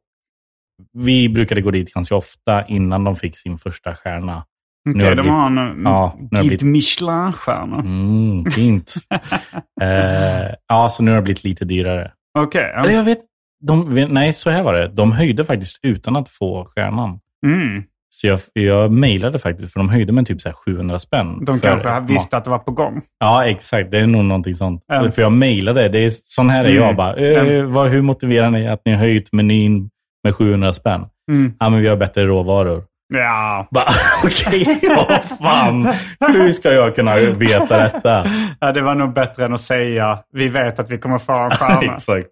[0.92, 4.44] vi brukade gå dit ganska ofta innan de fick sin första stjärna.
[4.88, 7.76] Okej, det de har en ja, Guide Michelin-stjärna.
[7.76, 8.94] Mm, fint.
[9.80, 12.12] eh, ja, så nu har det blivit lite dyrare.
[12.38, 12.84] Okej, ja.
[12.84, 13.20] Eller jag vet,
[13.60, 14.88] de, nej, så här var det.
[14.88, 17.18] De höjde faktiskt utan att få stjärnan.
[17.46, 17.82] Mm.
[18.14, 21.44] Så jag, jag mejlade faktiskt, för de höjde med typ så här 700 spänn.
[21.44, 23.02] De kanske visste att det var på gång.
[23.20, 23.90] Ja, exakt.
[23.90, 24.84] Det är nog någonting sånt.
[24.86, 25.10] Ja.
[25.10, 25.88] För jag mejlade.
[25.88, 26.82] Det är, sån här är Mm.
[26.82, 27.14] jag bara.
[27.16, 29.90] Eh, vad, hur motiverar ni att ni har höjt menyn
[30.24, 31.04] med 700 spänn?
[31.32, 31.52] Mm.
[31.58, 32.84] Ja, men vi har bättre råvaror.
[33.14, 33.68] Ja.
[34.24, 35.88] Okej, vad fan.
[36.32, 38.24] Hur ska jag kunna veta detta?
[38.60, 41.50] ja, det var nog bättre än att säga vi vet att vi kommer få en
[41.50, 41.94] stjärna.
[41.96, 42.26] Exakt.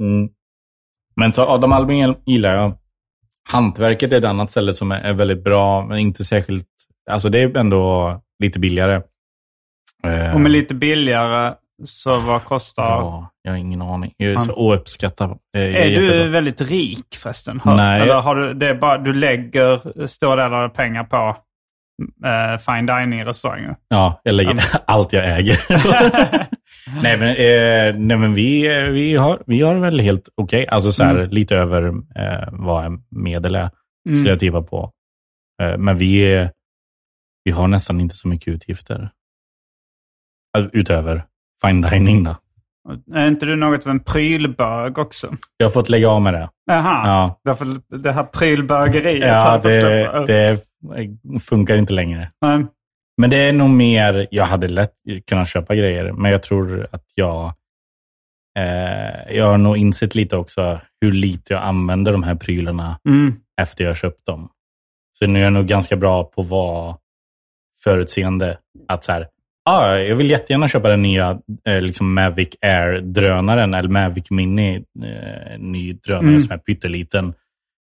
[0.00, 0.28] Mm.
[1.16, 2.72] Men så Adam Albin gillar jag.
[3.52, 6.66] Hantverket är ett annat ställe som är, är väldigt bra, men inte särskilt...
[7.10, 9.02] Alltså det är ändå lite billigare.
[10.06, 12.84] Eh, Och med lite billigare, så vad kostar...
[12.90, 14.14] Ja, jag har ingen aning.
[14.16, 15.38] Jag är så ouppskattad.
[15.50, 16.28] Jag Är du jättebra.
[16.28, 17.60] väldigt rik förresten?
[17.60, 18.00] Har, Nej.
[18.00, 21.36] Eller har du, det är bara, du lägger stora delar av pengar på
[22.26, 23.76] eh, fine dining-restauranger?
[23.88, 25.58] Ja, jag lägger allt jag äger.
[27.02, 30.66] nej, men, eh, nej, men vi, vi, har, vi har väl helt okej.
[30.68, 31.30] Alltså så här, Mm.
[31.30, 31.82] lite över
[32.16, 33.70] eh, vad en medel är,
[34.06, 34.14] Mm.
[34.16, 34.90] skulle jag tippa på.
[35.62, 36.48] Eh, men vi,
[37.44, 39.10] vi har nästan inte så mycket utgifter.
[40.56, 41.24] Alltså, utöver
[41.66, 42.36] fine dining då.
[43.14, 45.34] Är inte du något av en prylbög också?
[45.56, 46.48] Jag har fått lägga av med det.
[46.66, 47.40] Jaha, Ja.
[47.44, 47.66] därför
[48.02, 50.60] det här prylbögeriet Ja, har det, det
[51.40, 52.30] funkar inte längre.
[52.40, 52.64] Nej.
[53.16, 54.94] Men det är nog mer, jag hade lätt
[55.28, 57.46] kunnat köpa grejer, men jag tror att jag
[58.58, 63.34] eh, jag har nog insett lite också hur lite jag använder de här prylarna Mm.
[63.60, 64.48] efter jag har köpt dem.
[65.18, 66.96] Så nu är jag nog ganska bra på att vara
[67.84, 68.58] förutseende.
[68.88, 69.28] Att så här,
[69.64, 75.58] ah, jag vill jättegärna köpa den nya eh, liksom Mavic Air-drönaren, eller Mavic Mini, eh,
[75.58, 76.40] ny drönare Mm.
[76.40, 77.34] som är pytteliten.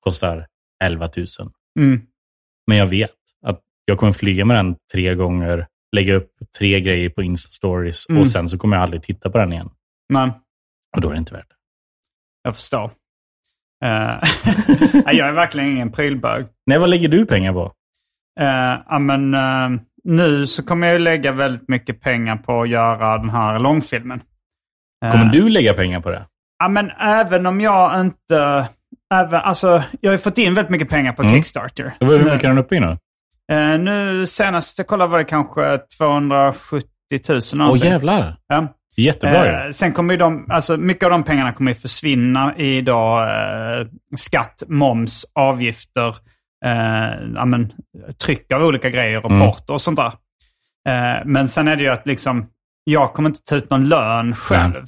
[0.00, 0.46] Kostar
[0.84, 1.26] 11 000.
[1.78, 2.00] Mm.
[2.66, 3.10] Men jag vet
[3.84, 5.66] jag kommer flyga med den tre gånger,
[5.96, 8.20] lägga upp tre grejer på Insta-stories Mm.
[8.20, 9.70] och sen så kommer jag aldrig titta på den igen.
[10.08, 10.30] Nej,
[10.96, 11.54] Och då är det inte värt det.
[12.42, 12.90] jag förstår.
[15.04, 16.46] Nej, jag är verkligen ingen prylbög.
[16.66, 17.72] Nej, vad lägger du pengar på?
[18.88, 23.30] Ja, men, eh, nu så kommer jag lägga väldigt mycket pengar på att göra den
[23.30, 24.20] här långfilmen.
[25.12, 26.26] Kommer du lägga pengar på det?
[26.58, 28.66] Ja, men även om jag inte...
[29.14, 31.34] Även, alltså, jag har fått in väldigt mycket pengar på Mm.
[31.34, 31.94] Kickstarter.
[32.00, 32.98] Hur mycket är den uppe i nu?
[33.52, 36.88] Eh, nu senast jag kollade var det kanske 270
[37.28, 37.90] 000 Åh någonting.
[37.90, 38.34] jävlar.
[38.48, 38.74] Ja.
[38.96, 42.80] Jättebra Eh, sen kommer ju de, alltså mycket av de pengarna kommer ju försvinna i
[42.82, 46.08] då, eh, skatt, moms, avgifter,
[46.64, 47.72] eh, ja, men,
[48.24, 49.48] tryck av olika grejer och Mm.
[49.68, 50.12] och sånt där.
[50.88, 52.46] Eh, men sen är det ju att liksom,
[52.84, 54.86] jag kommer inte ta ut någon lön själv.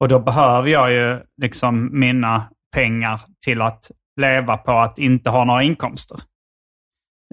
[0.00, 2.44] Och då behöver jag ju liksom mina
[2.74, 6.20] pengar till att leva på att inte ha några inkomster.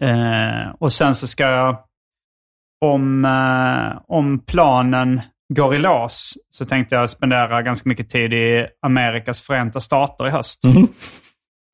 [0.01, 1.77] Eh, och sen så ska jag,
[2.85, 5.21] om, eh, om planen
[5.53, 10.29] går i lås, så tänkte jag spendera ganska mycket tid i Amerikas förenta stater i
[10.29, 10.63] höst.
[10.63, 10.87] Mhm.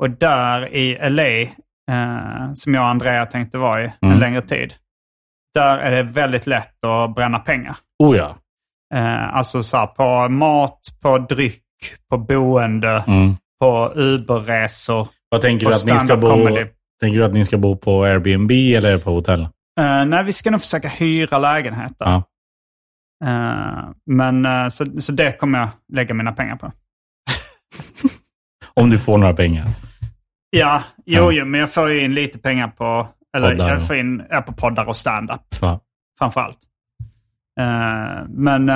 [0.03, 1.41] Och där i LA,
[1.91, 4.19] eh, som jag och Andrea tänkte vara i en Mm.
[4.19, 4.73] längre tid,
[5.53, 7.77] där är det väldigt lätt att bränna pengar.
[8.03, 8.35] Oh ja.
[8.95, 11.63] Eh, alltså så här, på mat, på dryck,
[12.09, 13.35] på boende, Mm.
[13.59, 15.07] på Uber-resor.
[15.29, 16.65] Vad tänker du, att ni ska bo, comedy.
[16.99, 19.41] Tänker du att ni ska bo på Airbnb eller på hotell?
[19.79, 22.05] Eh, nej, vi ska nog försöka hyra lägenheter.
[22.05, 22.23] Ja.
[23.25, 26.71] Eh, men eh, så, så det kommer jag lägga mina pengar på.
[28.73, 29.69] Om du får några pengar.
[30.49, 31.31] Ja, jo, Ja.
[31.31, 33.07] jo men jag får ju in lite pengar på,
[33.37, 35.79] eller Poddar jag får in ja, på poddar och stand-up Ja.
[36.19, 36.59] framför allt.
[37.59, 38.69] Eh, men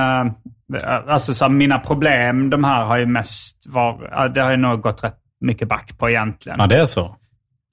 [1.08, 4.82] alltså så här, mina problem, de här har ju mest var, det har ju nog
[4.82, 6.58] gått rätt mycket back på egentligen.
[6.60, 7.16] ja, det är så.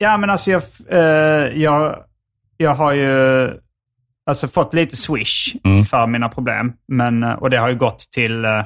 [0.03, 1.97] Ja, men alltså jag, eh, jag,
[2.57, 3.51] jag har ju
[4.27, 5.85] alltså fått lite swish Mm.
[5.85, 6.73] för mina problem.
[6.89, 8.59] Men, eh, och det har ju gått till, eh,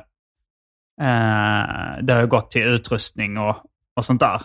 [1.01, 3.57] eh, det har gått till utrustning och,
[3.97, 4.43] och sånt där.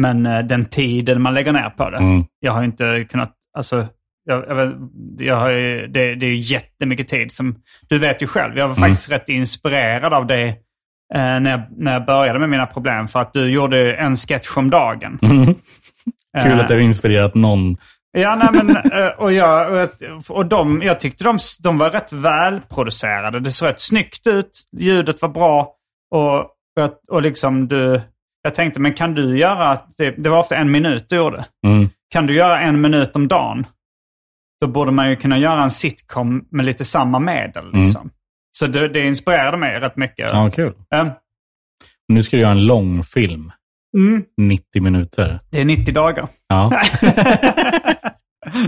[0.00, 1.96] Men eh, den tiden man lägger ner på det.
[1.96, 2.24] Mm.
[2.40, 3.86] Jag har ju inte kunnat, alltså,
[4.24, 4.74] jag, jag,
[5.18, 7.54] jag har ju, det, det är ju jättemycket tid som,
[7.88, 8.88] du vet ju själv, jag var Mm.
[8.88, 10.44] faktiskt rätt inspirerad av det
[11.14, 13.08] eh, när, jag, när jag började med mina problem.
[13.08, 15.18] För att du gjorde en sketch om dagen.
[15.22, 15.54] Mm.
[16.42, 17.76] Kul Eh, att det har inspirerat någon.
[18.12, 19.88] Ja, nej, men, eh, och, jag,
[20.28, 23.40] och, de, jag tyckte de, de var rätt välproducerade.
[23.40, 25.74] Det såg rätt snyggt ut, ljudet var bra
[26.14, 26.50] och,
[27.12, 28.00] och, liksom du...
[28.42, 29.78] Jag tänkte, men kan du göra...
[29.96, 31.44] Det, det var ofta en minut du gjorde.
[31.66, 31.88] Mm.
[32.10, 33.66] Kan du göra en minut om dagen?
[34.60, 37.72] Då borde man ju kunna göra en sitcom med lite samma medel.
[37.72, 38.10] Liksom.
[38.58, 40.30] Så det, det inspirerade mig rätt mycket.
[40.32, 40.72] Ja, kul.
[40.94, 41.06] Eh,
[42.08, 43.52] Nu ska du göra en långfilm.
[43.98, 45.40] Mm, 90 minuter.
[45.50, 46.28] det är 90 dagar.
[46.48, 46.80] Ja,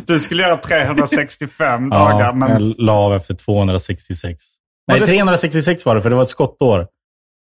[0.07, 2.51] Du skulle göra 365 dagar, ja men...
[2.51, 4.43] jag la av efter 266.
[4.87, 6.87] Var Nej, det- 366 var det, för det var ett skottår.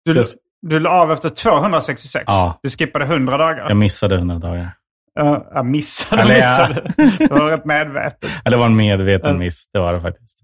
[0.05, 0.25] Du, jag,
[0.61, 2.23] du la av efter 266?
[2.27, 2.59] Ja.
[2.63, 3.67] Du skippade 100 dagar?
[3.67, 4.69] jag missade 100 dagar.
[5.13, 6.67] Ja, jag missade, Eller ja.
[6.69, 7.17] missade.
[7.27, 8.29] Det var rätt medvetet.
[8.43, 9.37] Ja, det var en medveten Ja.
[9.37, 10.39] miss, det var det faktiskt.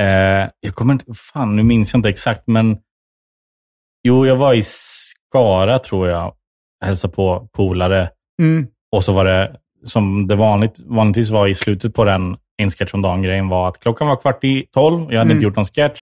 [0.00, 0.06] Eh,
[0.60, 2.78] jag kommer inte, fan nu minns jag inte exakt, men
[4.08, 6.34] jo, jag var i Skara tror jag,
[6.84, 8.08] hälsade på polare.
[8.42, 8.66] Mm.
[8.92, 12.94] Och så var det, som det vanligt, vanligtvis var i slutet på den en sketch
[12.94, 15.30] om dagen-grejen var att klockan var kvart i tolv, jag hade Mm.
[15.36, 15.98] inte gjort någon sketch.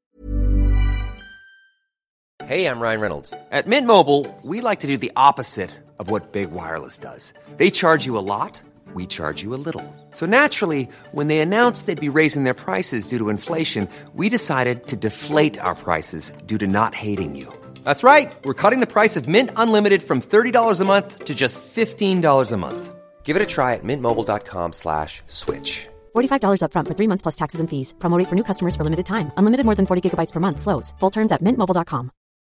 [2.47, 3.33] Hey, I'm Ryan Reynolds.
[3.51, 7.33] At Mint Mobile, we like to do the opposite of what Big Wireless does.
[7.57, 8.61] They charge you a lot,
[8.95, 9.83] we charge you a little.
[10.13, 14.87] So naturally, when they announced they'd be raising their prices due to inflation, we decided
[14.89, 17.47] to deflate our prices due to not hating you.
[17.85, 18.35] That's right.
[18.45, 22.57] We're cutting the price of Mint Unlimited from $30 a month to just $15 a
[22.57, 22.95] month.
[23.25, 25.89] Give it a try at mintmobile.com slash switch.
[26.15, 27.95] $45 upfront for three months plus taxes and fees.
[27.99, 29.33] Promo rate for new customers for limited time.
[29.39, 30.61] Unlimited more than 40 gigabytes per month.
[30.61, 30.93] Slows.
[31.01, 32.11] Full terms at mintmobile.com.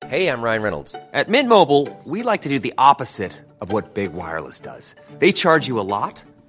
[0.08, 0.96] Hey, I'm Ryan Reynolds.
[1.14, 4.96] At Mint Mobile, we like to do the opposite of what Big Wireless does.
[5.20, 6.24] They charge you a lot,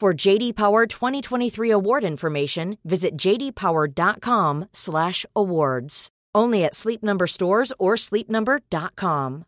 [0.00, 6.08] For JD Power 2023 award information, visit jdpower.com/awards.
[6.38, 9.44] Only at Sleep Number stores or sleepnumber.com.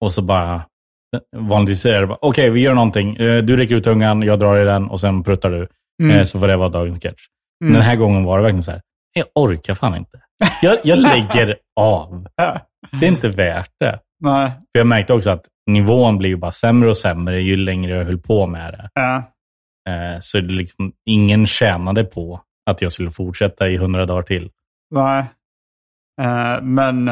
[0.00, 0.62] Och så bara,
[1.36, 3.16] vanligtvis är det bara, okej vi gör någonting.
[3.16, 5.68] Eh, Du räcker ut tungan, jag drar i den och sen pruttar du.
[6.02, 6.16] Mm.
[6.16, 7.22] Eh, Så får det vara dagens sketch.
[7.60, 8.80] Men Den här gången var det verkligen så här,
[9.14, 10.20] jag orkar fan inte.
[10.62, 12.26] Jag, jag lägger av.
[13.00, 14.00] Det är inte värt det.
[14.20, 14.50] Nej.
[14.50, 18.04] För jag märkte också att nivån blir ju bara sämre och sämre ju längre jag
[18.04, 18.90] höll på med det.
[18.94, 19.16] Ja.
[19.88, 24.50] Eh, Så det liksom, ingen tjänade på att jag skulle fortsätta i hundra dagar till.
[24.90, 25.24] Nej.
[26.22, 27.08] Eh, men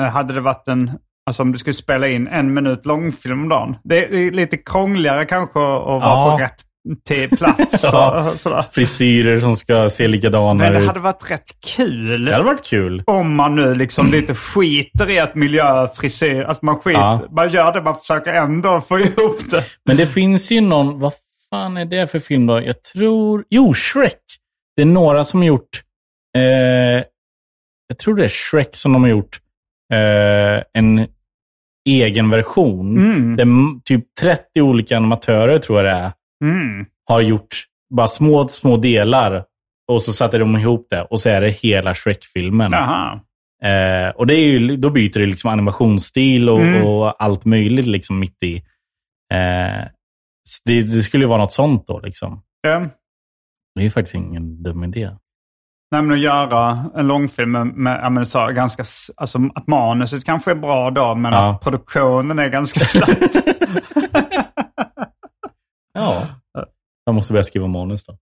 [0.00, 0.90] eh, hade det varit en...
[1.26, 3.76] Alltså om du skulle spela in en minut långfilm om dagen.
[3.84, 6.36] Det är lite krångligare kanske att vara Ja.
[6.38, 6.60] på rätt
[7.04, 7.82] till plats.
[7.92, 8.30] Ja.
[8.30, 8.64] och sådär.
[8.70, 10.86] Frisyrer som ska se likadana Men det ut.
[10.86, 12.24] hade varit rätt kul.
[12.24, 13.02] Det hade varit kul.
[13.06, 17.20] Om man nu liksom lite skiter i att miljö, frisyr, alltså man skiter, Ja.
[17.30, 19.64] man gör det, man försöker ändå få ihop det.
[19.84, 21.12] Men det finns ju någon, vad
[21.50, 22.62] fan är det för film då?
[22.62, 24.18] Jag tror, jo, Shrek.
[24.76, 25.82] Det är några som har gjort,
[26.36, 26.42] eh,
[27.88, 29.38] jag tror det är Shrek som de har gjort
[29.92, 31.06] eh, en
[31.88, 32.96] egen version.
[32.98, 33.36] Mm.
[33.36, 36.86] Det är typ 30 olika animatörer tror jag det är, Mm.
[37.08, 39.44] har gjort bara små, små delar.
[39.92, 42.72] Och så satte de ihop det och så är det hela Shrek-filmen.
[42.74, 46.86] Eh, och det är ju, då byter det liksom animationsstil och, Mm.
[46.86, 48.56] och allt möjligt liksom mitt i.
[49.34, 49.84] Eh,
[50.64, 52.00] det, det skulle ju vara något sånt då.
[52.00, 52.42] Liksom.
[52.62, 52.78] Ja.
[53.74, 55.10] Det är ju faktiskt ingen dum idé.
[55.90, 58.84] Nej, men att göra en långfilm med, med men så, ganska,
[59.16, 61.48] alltså att manuset kanske är bra då, men Ja.
[61.50, 63.10] att produktionen är ganska slapp.
[65.92, 66.26] Ja.
[67.04, 68.16] Jag måste börja skriva manus då.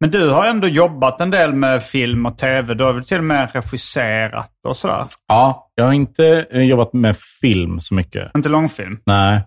[0.00, 2.74] Men du har ändå jobbat en del med film och tv.
[2.74, 5.06] Du har väl till och med regisserat och sådär?
[5.28, 8.34] Ja, jag har inte eh, jobbat med film så mycket.
[8.36, 9.42] Inte långfilm, Nej,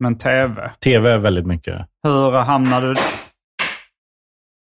[0.00, 0.70] men tv.
[0.84, 1.86] tv är väldigt mycket.
[2.02, 2.94] Hur hamnade du...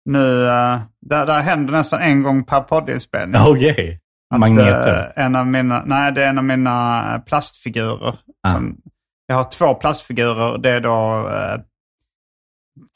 [0.04, 3.40] Nu, uh, där, där händer nästan en gång per poddinspelning.
[3.48, 4.00] Okej.
[4.34, 5.12] Att, Magneter.
[5.16, 8.18] eh, en av mina, nej, det är en av mina eh, plastfigurer.
[8.48, 8.52] Ah.
[8.52, 8.76] Som,
[9.26, 10.58] jag har två plastfigurer.
[10.58, 11.60] Det är då eh,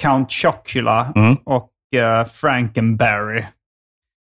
[0.02, 1.36] Count Chocula Mm.
[1.44, 3.44] och uh, Frankenberry.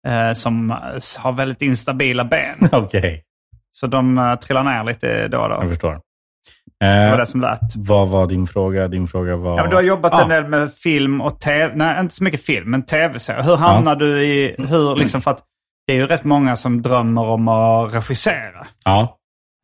[0.07, 0.77] eh, som eh,
[1.19, 2.55] har väldigt instabila ben.
[2.73, 3.23] Okej,
[3.73, 5.69] Så de uh, trillar ner lite då och jag då.
[5.69, 6.01] förstår.
[6.81, 7.61] Det var det som lät.
[7.77, 8.89] vad var din fråga?
[8.89, 9.57] Din fråga var...
[9.59, 10.23] Ja, du har jobbat Ah.
[10.23, 11.73] en del med film och tv.
[11.77, 13.43] Nej, inte så mycket film, men tv-serier.
[13.43, 14.55] Hur hamnar du i...
[14.59, 15.41] Hur, liksom, för att
[15.87, 18.67] det är ju rätt många som drömmer om att regissera.
[18.85, 19.17] Ja.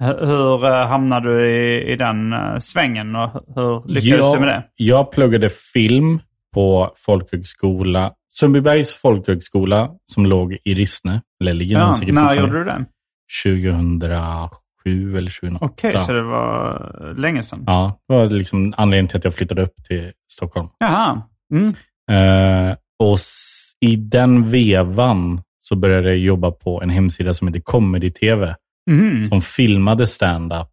[0.03, 4.49] Hur, eh, hamnade du i, i den eh, svängen och hur lyckades jag, du med
[4.49, 4.65] det?
[4.77, 6.21] Jag pluggade film
[6.55, 11.21] på folkhögskola, Sundbybergs folkhögskola som låg i Rissne.
[11.41, 12.85] Eller ligger Ja, när gjorde du det?
[13.45, 15.65] 2007 eller 2008.
[15.65, 17.65] Okej, så det var länge sedan.
[17.67, 20.69] Ja, det var liksom anledningen till att jag flyttade upp till Stockholm.
[20.79, 21.23] Jaha.
[21.53, 21.75] Mm.
[22.11, 23.19] Eh, och
[23.81, 28.55] i den vevan så började jag jobba på en hemsida som heter Comedy TV.
[28.91, 29.25] Mhm.
[29.25, 30.69] Som filmade stand-up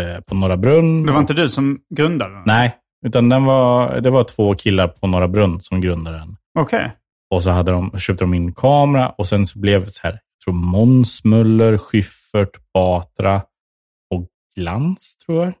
[0.00, 1.06] eh, på Norra Brunn.
[1.06, 2.42] Det var inte du som grundade den?
[2.46, 6.36] Nej, utan den var, det var två killar på Norra Brunn som grundade den.
[6.58, 6.92] Okej.
[7.34, 10.12] Och så hade de, köpte de in kamera och sen så blev det så här,
[10.12, 13.34] jag tror Måns Möller, Schyffert, Batra
[14.14, 15.52] och Glans, tror jag,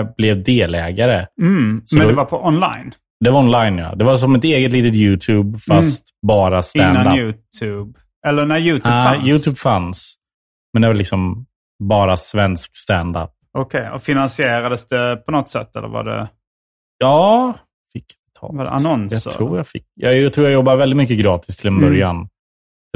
[0.00, 1.26] eh, blev delägare.
[1.42, 1.82] Mm.
[1.92, 2.94] Men då- det var på online?
[3.24, 3.94] Det var online, ja.
[3.94, 7.16] Det var som ett eget litet YouTube, fast bara Innan stand-up.
[7.16, 7.98] YouTube?
[8.26, 9.28] Eller när YouTube Ah, fanns?
[9.28, 10.14] YouTube fanns.
[10.72, 11.46] Men det var liksom
[11.84, 13.30] bara svensk stand-up.
[13.58, 15.76] Okej, och finansierades det på något sätt?
[15.76, 16.28] Eller var det,
[16.98, 17.54] Ja,
[17.92, 18.04] fick
[18.40, 18.86] jag var det betalt.
[18.86, 19.30] annonser?
[19.30, 19.84] Jag tror jag fick.
[19.94, 21.88] Jag, jag tror jag jobbade väldigt mycket gratis till en Mm.
[21.90, 22.28] början.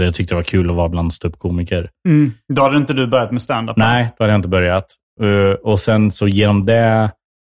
[0.03, 1.91] Jag tyckte det var kul att vara bland ståuppkomiker.
[2.09, 2.33] Mm.
[2.55, 3.77] Då hade inte du börjat med stand-up?
[3.77, 4.87] Nej, då hade jag inte börjat.
[5.23, 7.13] Uh, och sen så genom det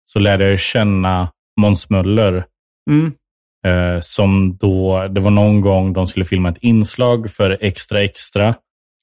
[0.05, 1.27] så lärde jag känna
[1.61, 2.45] Måns Möller.
[2.89, 3.11] Mm.
[3.65, 8.55] Eh, som då, det var någon gång de skulle filma ett inslag för Extra Extra.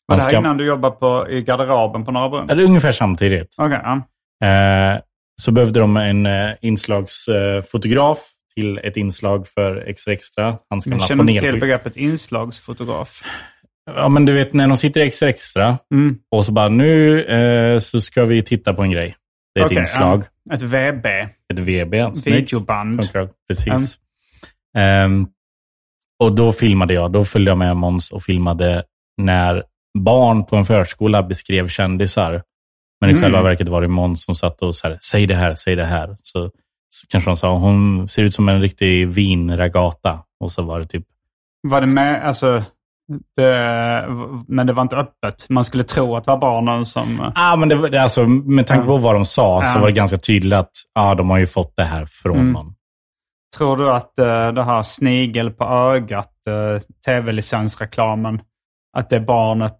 [0.06, 2.50] Var det här ska- innan du jobbade på, i garderoben på Norra Brunn?
[2.50, 3.54] Är ungefär samtidigt.
[3.56, 4.02] Okej, ja.
[4.46, 5.00] Eh,
[5.42, 8.18] så behövde de en eh, inslagsfotograf
[8.56, 10.56] till ett inslag för Extra Extra.
[10.70, 13.22] Han ska Jag känner till begreppet inslagsfotograf.
[13.96, 16.18] Ja, men du vet när de sitter i Extra Extra Mm.
[16.30, 19.16] och så bara nu eh, så ska vi titta på en grej.
[19.54, 20.22] Det är ett Okej, inslag.
[20.44, 20.54] ja.
[20.54, 21.06] Ett VB.
[21.52, 21.94] Ett VB.
[22.16, 22.26] Snyggt.
[22.52, 23.00] Videoband.
[23.04, 23.28] Funkar.
[23.48, 23.98] Precis.
[24.78, 25.26] Ehm,
[26.24, 27.12] och då filmade jag.
[27.12, 28.84] Då följde jag med Måns och filmade
[29.22, 29.62] när
[30.04, 32.42] barn på en förskola beskrev kändisar.
[33.00, 33.22] Men i Mm.
[33.22, 36.16] själva verket var det Måns som satt och sa säg det här, säg det här.
[36.22, 36.50] Så,
[37.08, 40.18] kanske de sa, hon ser ut som en riktig vinragata.
[40.40, 41.04] Och så var det typ,
[41.68, 42.62] Var det med, alltså,
[43.36, 44.04] det,
[44.48, 45.48] men det var inte öppet.
[45.48, 47.32] Man skulle tro att det var barnen som...
[47.34, 50.52] ah, men det, alltså, med tanke på vad de sa så var det ganska tydligt
[50.52, 52.52] att ah, de har ju fått det här från Mm.
[52.52, 52.72] någon.
[53.56, 58.40] Tror du att uh, det här snigel på ögat, uh, tv-licensreklamen,
[58.96, 59.78] att det barnet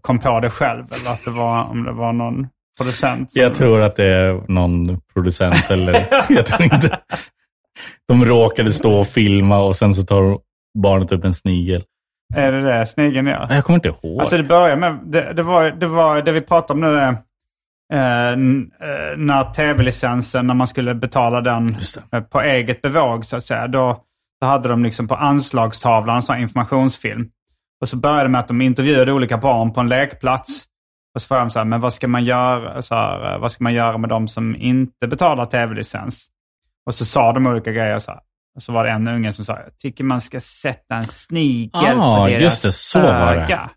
[0.00, 0.84] kom på det själv?
[1.00, 2.46] Eller att det var, om det var någon
[2.80, 3.32] producent?
[3.32, 6.98] som- Jag tror att det är någon producent eller jag tror inte.
[8.08, 10.38] De råkade stå och filma och sen så tar
[10.78, 11.82] barnet upp en snigel.
[12.34, 13.46] Är det det snigeln gör?
[13.50, 14.20] Jag kommer inte ihåg.
[14.20, 17.08] Alltså det börjar med, det, det, var, det var det vi pratar om nu är
[17.92, 21.76] eh, eh, när tv-licensen, när man skulle betala den
[22.30, 23.68] på eget bevåg så att säga.
[23.68, 24.00] Då,
[24.40, 27.28] då hade de liksom på anslagstavlan här informationsfilm.
[27.80, 30.64] Och så började det med att de intervjuade olika barn på en lekplats.
[31.14, 33.52] Och så frågade de så här, men vad ska man göra, så här, eh, vad
[33.52, 36.26] ska man göra med de som inte betalar tv-licens?
[36.86, 38.20] Och så sa de olika grejer så här.
[38.56, 41.98] Och så var det en unge som sa, jag tycker man ska sätta en snigel
[42.00, 43.42] Ah, på deras just det, så var det.
[43.42, 43.70] öga.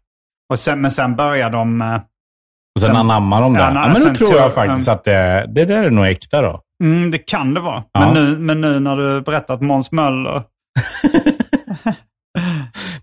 [0.49, 1.81] Och sen, men sen började de...
[1.81, 1.95] eh,
[2.75, 3.59] och sen sen- anammar de det.
[3.59, 6.61] Ja, Ja, men då tror jag faktiskt att det, det där är nog äkta då.
[6.83, 7.83] Mm, det kan det vara.
[7.91, 7.99] Ja.
[7.99, 10.43] Men, nu, men nu när du berättat Måns Möller...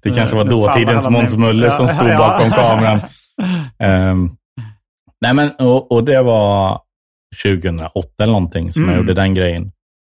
[0.02, 3.00] Det kanske var faller dåtidens Måns Möller som stod bakom kameran.
[3.78, 4.30] Ehm,
[5.20, 6.80] nej men, och, och det var
[7.42, 9.00] 2008 eller någonting som jag Mm.
[9.00, 9.72] gjorde den grejen.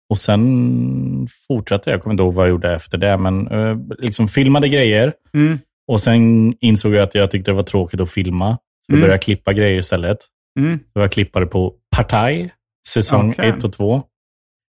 [0.09, 3.77] Och sen fortsatte jag, jag kommer inte ihåg vad jag gjorde efter det, men eh,
[3.99, 5.13] liksom filmade grejer.
[5.33, 5.59] Mm.
[5.87, 8.57] Och sen insåg jag att jag tyckte det var tråkigt att filma.
[8.85, 9.01] Så Mm.
[9.01, 10.17] började jag klippa grejer istället.
[10.59, 10.79] Mm.
[10.93, 12.51] Så jag klippade på Partaj,
[12.87, 13.49] säsong Okej.
[13.49, 14.03] 1 och 2.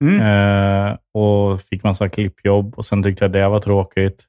[0.04, 0.20] Mm.
[0.20, 4.24] Eh, och fick massa klippjobb och sen tyckte jag det var tråkigt.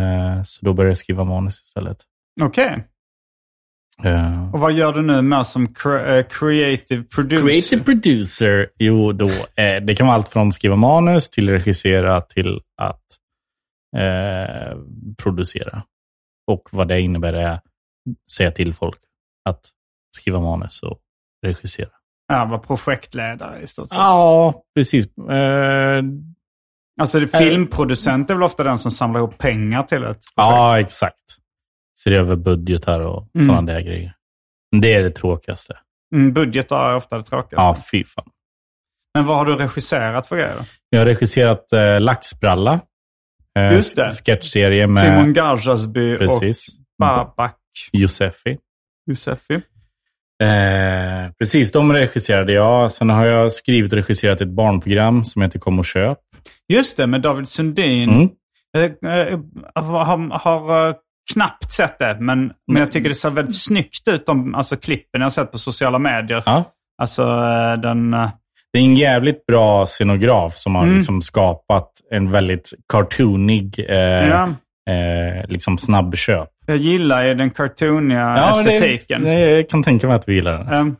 [0.00, 1.98] Eh, så då började jag skriva manus istället.
[2.42, 2.84] Okej.
[4.04, 7.46] Eh, Och vad gör du nu mer som eh, creative producer?
[7.46, 12.60] creative producer, jo då, eh, det kan vara allt från skriva manus till regissera till
[12.82, 13.02] att
[13.96, 14.78] eh,
[15.22, 15.82] producera.
[16.50, 17.60] Och vad det innebär är
[18.32, 18.98] säga till folk
[19.48, 19.70] att
[20.16, 20.98] skriva manus och
[21.46, 21.90] regissera.
[22.28, 23.98] Ja, vara projektledare i stort sett.
[23.98, 25.06] Ja, precis.
[25.18, 26.02] Eh,
[27.00, 30.24] Alltså det, filmproducent är väl ofta den som samlar ihop pengar till ett projekt?
[30.36, 31.16] Ja, exakt.
[32.04, 33.46] Ser över budgetar och Mm.
[33.46, 34.12] sådana där grejer.
[34.80, 35.78] Det är det tråkigaste.
[36.14, 37.64] Mm, budgetar är ofta det tråkigaste.
[37.66, 38.24] Ja, fy fan.
[39.14, 40.56] Men vad har du regisserat för grejer?
[40.90, 42.80] Jag har regisserat eh, Laxbralla.
[43.58, 44.10] Eh, Just det.
[44.10, 47.58] Sketchserie med Simon Gardasby precis, och Babak
[47.92, 48.58] Josefi.
[49.10, 49.62] Josefi.
[50.44, 52.92] Eh, precis, de regisserade jag.
[52.92, 56.18] Sen har jag skrivit och regisserat ett barnprogram som heter Kom och köp.
[56.72, 58.10] Just det, med David Sundin.
[58.10, 58.28] Mm.
[58.72, 59.38] Jag eh,
[59.74, 60.94] har, har eh,
[61.32, 65.20] knappt sett det, men, men jag tycker det ser väldigt snyggt ut, de alltså, klippen
[65.20, 66.42] jag har sett på sociala medier.
[66.46, 66.64] Ja.
[67.02, 68.14] Alltså eh, den...
[68.14, 68.28] eh,
[68.72, 70.96] Det är en jävligt bra scenograf som har Mm.
[70.96, 73.96] liksom skapat en väldigt cartoonig eh,
[74.28, 74.48] Ja,
[74.90, 76.48] eh, liksom snabbköp.
[76.66, 79.22] Jag gillar ju den cartooniga Ja, det, estetiken.
[79.22, 80.68] det, jag kan tänka mig att vi gillar den.
[80.68, 80.96] Ehm,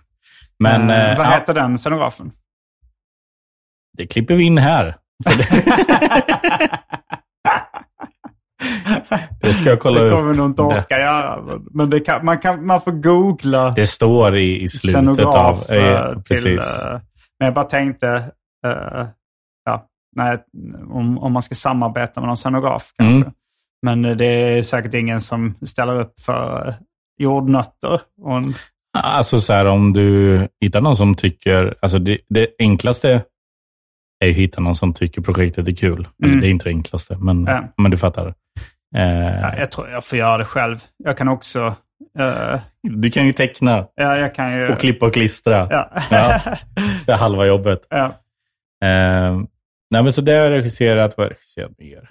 [0.59, 2.33] Men eh, eh, vad ja, heter den scenografen?
[3.97, 4.97] det klipper vi in här.
[5.25, 5.47] Det,
[9.43, 10.13] det ska jag kolla det upp.
[10.13, 11.59] kommer vi nog inte orka göra.
[11.71, 15.65] men- det kan, man, kan, man får googla Det står i, i slutet av...
[15.69, 16.61] eh, Eh, till...
[17.39, 18.09] men jag bara tänkte,
[18.67, 19.07] eh,
[19.65, 19.87] ja,
[20.17, 20.39] nej,
[20.91, 23.17] om, om man ska samarbeta med någon scenograf kanske.
[23.17, 23.33] Mm.
[23.85, 26.75] Men det är säkert ingen som ställer upp för eh,
[27.19, 28.01] jordnötter.
[28.23, 28.55] Och en,
[28.99, 31.75] Alltså så här, om du hittar någon som tycker...
[31.83, 33.11] Alltså det, det enklaste
[34.25, 36.09] är att hitta någon som tycker projektet är kul.
[36.23, 36.41] Eller Mm.
[36.41, 37.65] det är inte det enklaste, men, Ja.
[37.77, 38.35] men du fattar.
[38.97, 40.79] Eh, ja, jag tror jag får göra det själv.
[41.05, 41.75] Jag kan också...
[42.19, 44.69] eh, Du kan ju teckna ja, jag kan ju...
[44.73, 45.67] och klippa och klistra.
[45.71, 45.91] Ja.
[46.11, 46.41] Ja.
[47.07, 47.87] Det är halva jobbet.
[47.91, 48.05] ja.
[48.85, 49.33] Eh,
[49.91, 51.15] nej, men så det har jag regisserat.
[51.17, 52.11] Vad har jag regisserat mer?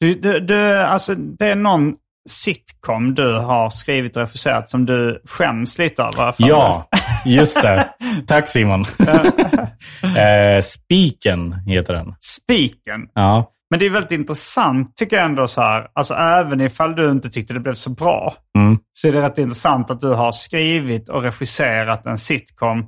[0.00, 1.94] Du, du, du, alltså, det är någon
[2.28, 6.34] sitcom du har skrivit och regisserat som du skäms lite över.
[6.38, 6.88] Ja,
[7.24, 7.88] just det.
[8.26, 8.84] Tack Simon.
[10.16, 12.14] eh, Spiken heter den.
[12.20, 13.00] Spiken.
[13.14, 13.50] Ja.
[13.70, 15.88] Men det är väldigt intressant tycker jag ändå så här.
[15.94, 18.34] Alltså även ifall du inte tyckte det blev så bra.
[18.58, 18.78] Mm.
[18.92, 22.86] Så är det rätt intressant att du har skrivit och regisserat en sitcom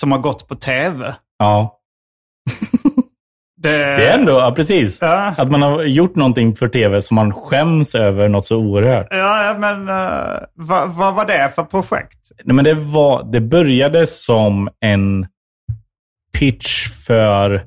[0.00, 1.14] som har gått på tv.
[1.38, 1.74] ja.
[3.60, 4.98] Det, Det är ändå, ja, precis.
[5.00, 5.34] Ja.
[5.38, 9.06] Att man har gjort någonting för tv som man skäms över något så oerhört.
[9.10, 12.18] Ja, men uh, vad, vad var det för projekt?
[12.44, 15.26] Nej, men det, var, det började som en
[16.38, 17.66] pitch för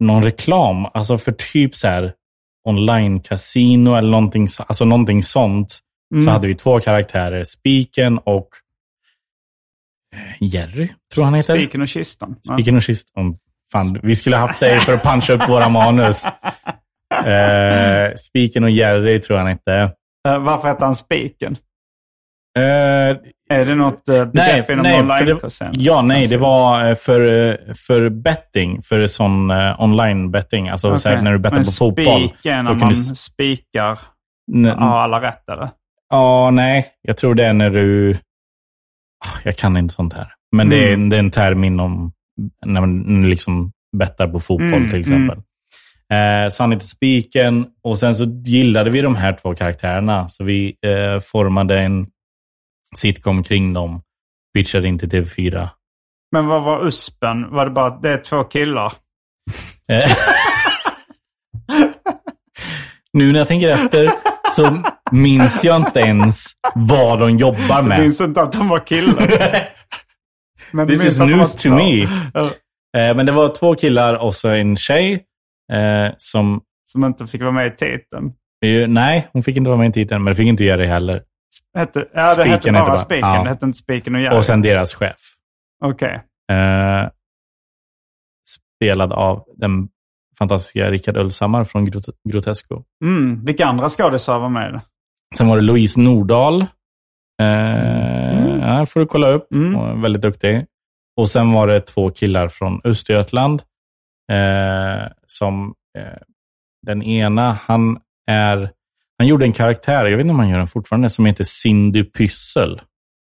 [0.00, 0.86] någon reklam.
[0.94, 2.12] Alltså för typ så här
[2.68, 5.78] online-casino eller någonting, så- alltså någonting sånt.
[6.24, 8.48] Så hade vi två karaktärer, Spiken och
[10.14, 11.54] eh, Jerry, tror han heter.
[11.58, 12.36] Spiken och kistan.
[12.54, 13.38] Spiken och kistan.
[13.72, 16.24] Fan, vi skulle haft dig för att puncha upp våra manus.
[17.26, 19.94] Eh, Spiken och Jerry tror jag han hette.
[20.28, 21.56] Eh, varför heter han Spiken?
[22.58, 23.16] Eh,
[23.50, 25.72] Är det något uh, begrepp inom för det, online-kursen?
[25.76, 30.68] ja, nej, det var eh, för, för betting, för sån uh, online-betting.
[30.68, 31.24] Alltså så här, Okej.
[31.24, 32.28] när du bettar Men på fotboll.
[32.28, 33.98] Spiken, när man du spikar,
[34.76, 35.70] har alla rätt eller?
[36.10, 36.86] Ja, nej.
[37.02, 38.12] Jag tror det är när du...
[39.24, 40.32] Ah, Jag kan inte sånt här.
[40.56, 41.08] Men det, är, Mm.
[41.10, 42.12] det är en term inom
[42.66, 45.38] när man liksom bettar på fotboll Mm, till exempel.
[46.12, 50.28] Eh, så han heter Spiken och sen så gillade vi de här två karaktärerna.
[50.28, 52.06] Så vi eh, formade en
[52.96, 54.02] sitcom kring dem.
[54.54, 55.68] Pitchade in till TV4.
[56.32, 57.50] Men vad var USPen?
[57.50, 58.92] Var det bara det är två killar?
[59.88, 60.10] Eh,
[63.12, 64.10] nu när jag tänker efter
[64.56, 68.00] så minns jag inte ens vad de jobbar med.
[68.00, 69.28] minns inte att de var killar.
[70.72, 72.02] Men This is news to me.
[72.96, 75.12] Eh, men det var två killar och så en tjej
[75.72, 76.60] eh, som...
[76.92, 78.32] Som inte fick vara med i titeln.
[78.88, 81.22] nej, hon fick inte vara med i titeln, men det fick inte det heller.
[81.76, 83.28] Hette, ja, det Spiken hette bara bara- Spiken.
[83.28, 83.42] ja.
[83.42, 84.36] Det hette inte Spiken och Jerry.
[84.38, 85.16] Och sen deras chef.
[85.84, 86.14] Okej.
[86.52, 87.08] Eh,
[88.76, 89.88] spelad av den
[90.38, 92.82] fantastiska Rickard Ulshammar från Grot- Grotesco.
[93.04, 93.44] Mm.
[93.44, 94.80] Vilka andra skådisar var med?
[95.36, 96.60] Sen var det Louise Nordahl.
[97.42, 99.52] Eh, ja, får du kolla upp.
[99.52, 100.02] Mm.
[100.02, 100.66] Väldigt duktig.
[101.16, 103.62] Och sen var det två killar från Östergötland.
[104.32, 106.18] Eh, som eh,
[106.86, 108.70] den ena, han är...
[109.18, 112.04] Han gjorde en karaktär, jag vet inte om han gör den fortfarande, som heter Cindy
[112.04, 112.80] Pyssel.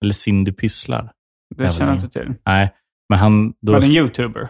[0.04, 1.12] Eller Cindy Pysslar.
[1.56, 2.34] Det känner jag inte till.
[2.46, 2.72] Nej,
[3.08, 3.54] men han...
[3.60, 4.48] Då, Var det en YouTuber?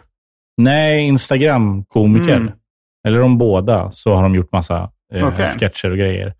[0.56, 2.36] nej, Instagram-komiker.
[2.36, 2.52] Mm.
[3.06, 5.46] Eller de båda, så har de gjort massa eh, Okej.
[5.46, 6.34] sketcher och grejer.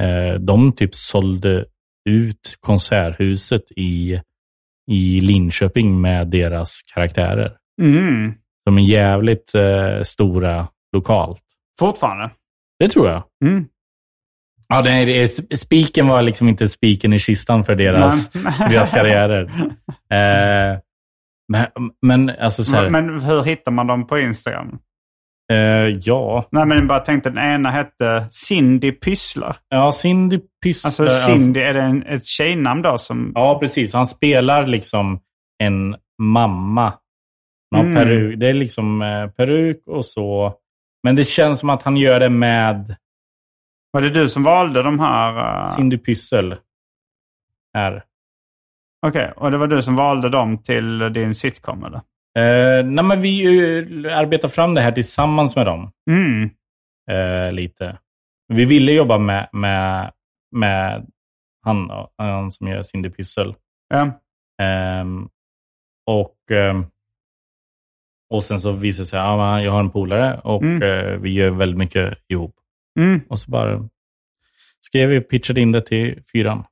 [0.00, 1.64] Eh, de typ sålde
[2.08, 4.20] ut Konserthuset i,
[4.90, 7.52] i Linköping med deras karaktärer.
[7.82, 8.34] Mm.
[8.64, 11.42] De är jävligt eh, stora lokalt.
[11.78, 12.30] Fortfarande?
[12.78, 13.22] Det tror jag.
[13.44, 13.66] Mm.
[14.68, 19.50] Ja, det är, spiken var liksom inte spiken i kistan för deras, för deras karriärer.
[20.10, 20.78] Eh,
[21.52, 21.66] men,
[22.02, 24.78] men alltså så här, Men hur hittar man dem på Instagram?
[25.52, 26.48] Eh, ja.
[26.50, 29.56] Nej, men jag bara tänkte den ena hette Cindy Pysslar.
[29.68, 30.88] Ja, Cindy Pysslar.
[30.88, 33.32] Alltså Cindy, är det en, ett tjejnamn då som...
[33.34, 33.94] Ja, precis.
[33.94, 35.20] Han spelar liksom
[35.58, 36.92] en mamma.
[37.76, 37.94] Mm.
[37.94, 38.38] peruk.
[38.38, 40.54] Det är liksom eh, peruk och så.
[41.02, 42.96] Men det känns som att han gör det med
[43.90, 45.60] Var det du som valde de här?
[45.60, 46.56] uh, Cindy Pyssel.
[47.74, 48.04] Här.
[49.06, 52.00] Okej, och det var du som valde dem till din sitcom eller?
[52.38, 53.44] Eh, nej, men vi
[54.06, 55.92] eh, arbetar fram det här tillsammans med dem.
[56.10, 56.50] Mm.
[57.10, 57.98] Eh, lite.
[58.48, 60.12] Vi ville jobba med, med,
[60.52, 61.06] med
[61.64, 63.54] han, han som gör Cindy Pyssel.
[63.88, 64.20] Ja.
[64.62, 65.28] Ehm,
[66.06, 66.86] och, ehm,
[68.30, 70.82] och sen så visade det sig att ja, jag har en polare och Mm.
[70.82, 72.54] eh, vi gör väldigt mycket ihop.
[73.00, 73.20] Mm.
[73.28, 73.88] Och så bara
[74.80, 76.64] skrev vi, pitchade in det till fyran.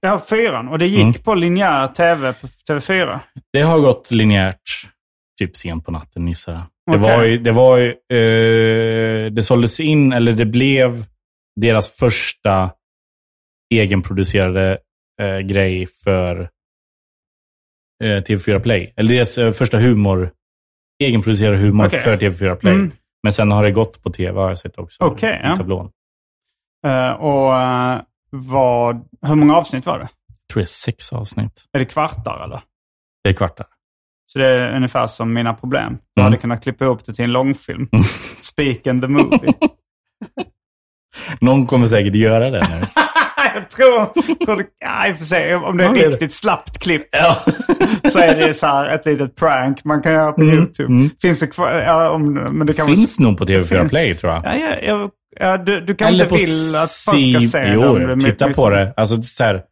[0.00, 0.68] Ja, fyran.
[0.68, 1.12] Och det gick Mm.
[1.12, 3.20] på linjär tv på TV4?
[3.52, 4.60] Det har gått linjärt,
[5.40, 6.62] typ sent på natten gissar jag.
[6.92, 7.16] Det Okej.
[7.16, 11.04] var ju, det var ju, eh, det såldes in, eller det blev
[11.60, 12.70] deras första
[13.74, 14.78] egenproducerade
[15.20, 16.40] eh, grej för
[18.04, 18.92] eh, TV4 Play.
[18.96, 20.30] Eller deras eh, första humor,
[21.02, 22.00] egenproducerade humor Okej.
[22.00, 22.74] för TV4 Play.
[22.74, 22.92] Mm.
[23.22, 25.04] Men sen har det gått på TV har jag sett också.
[25.04, 25.56] Okej, i ja.
[25.56, 25.90] tablån.
[26.86, 30.08] Eh, och eh, vad, hur många avsnitt var det?
[30.28, 31.64] Jag tror det är sex avsnitt.
[31.72, 32.60] Är det kvartar eller?
[33.24, 33.66] Det är kvartar.
[34.32, 35.98] Så det är ungefär som Mina Problem.
[36.14, 36.24] Du Mm.
[36.32, 37.88] hade kunnat klippa ihop det till en långfilm.
[38.42, 39.52] Speak and the movie.
[41.40, 42.86] Någon kommer säkert göra det nu.
[43.54, 46.08] jag tror, tror ja, och för sig, om det är Ja, det.
[46.10, 47.36] riktigt slappt klipp ja.
[48.12, 50.92] så är det så här ett litet prank man kan göra på Mm, YouTube.
[50.92, 51.10] mm.
[51.22, 51.70] Finns det kvar?
[51.72, 53.90] Ja, om, men det kan Finns nog på TV4 Finns.
[53.90, 54.44] Play tror jag.
[54.44, 55.10] Ja, ja, ja,
[55.40, 58.20] ja, du, du kan Eller inte vill att folk ska se Jo, dem.
[58.20, 58.94] titta Med- på det.
[58.96, 59.64] Alltså så här.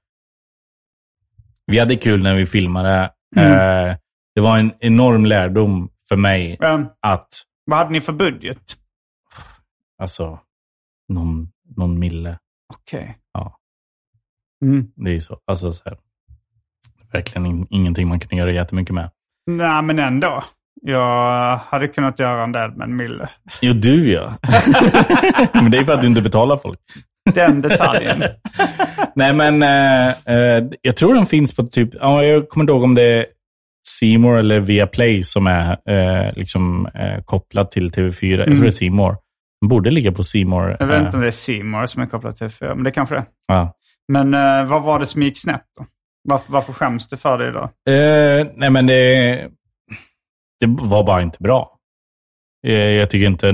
[1.67, 3.11] Vi hade kul när vi filmade.
[3.37, 3.53] Mm.
[3.53, 3.97] Eh,
[4.35, 7.29] det var en enorm lärdom för mig Um, att,
[7.65, 8.77] vad hade ni för budget?
[10.03, 10.41] alltså,
[11.09, 12.39] någon, någon mille.
[12.75, 13.17] Okej.
[13.33, 13.57] Ja.
[14.65, 14.93] Mm.
[14.97, 15.39] Det är ju så.
[15.47, 15.99] Alltså, så här,
[17.13, 19.11] verkligen in, ingenting man kan göra jättemycket med.
[19.47, 20.45] Nej, men ändå.
[20.83, 23.29] Jag hade kunnat göra en del med en mille.
[23.61, 24.33] Jo, du ja.
[25.53, 26.79] Men det är för att du inte betalar folk.
[27.35, 28.25] Den detaljen.
[29.15, 32.83] Nej, men eh, eh, jag tror den finns på typ, ja, jag kommer inte ihåg
[32.83, 33.27] om det är
[33.89, 38.37] Seymour eller Viaplay som är eh, liksom eh, kopplat till TV4.
[38.37, 39.17] Jag tror det är Seymour.
[39.61, 40.77] Den borde ligga på Seymour.
[40.81, 42.91] Jag vet eh, inte om det är Seymour som är kopplat till FÖ, men det
[42.91, 43.27] kanske det är.
[43.47, 43.73] ja.
[44.13, 45.87] Men eh, vad var det som gick snett då?
[46.29, 47.71] Varför, varför skäms du för det idag?
[48.57, 49.49] Nej, men det,
[50.61, 51.73] det var bara inte bra.
[52.67, 53.53] Eh, jag tycker inte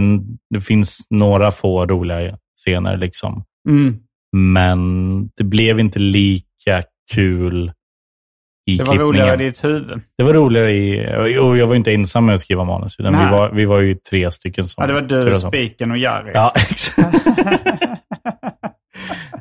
[0.50, 3.44] det finns några få roliga scener liksom.
[3.68, 3.96] Mm.
[4.36, 6.82] Men det blev inte lika
[7.14, 7.72] kul
[8.70, 9.07] i Det var klippningen.
[9.07, 10.00] roligare i ditt huvud.
[10.18, 11.07] Det var roligare i...
[11.38, 13.00] Och jag var inte ensam med att skriva manus.
[13.00, 14.82] Utan vi var, vi var ju tre stycken som...
[14.82, 15.00] Ja, det var
[15.30, 15.40] du.
[15.40, 16.30] Spiken och Jerry.
[16.34, 17.26] Ja, exakt.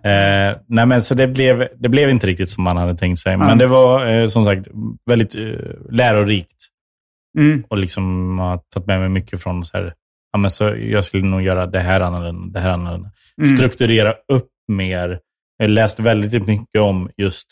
[0.03, 3.37] eh, nej, men så det blev, det blev inte riktigt som man hade tänkt sig.
[3.37, 4.67] Men det var eh, som sagt
[5.05, 5.41] väldigt eh,
[5.89, 6.60] lärorikt.
[7.37, 7.63] Mm.
[7.69, 9.93] Och liksom har tagit med mig mycket från så här,
[10.31, 13.11] ja, men så jag skulle nog göra det här annorlunda, det här annorlunda.
[13.41, 13.57] Mm.
[13.57, 15.19] Strukturera upp mer.
[15.57, 17.47] Jag läste väldigt mycket om just,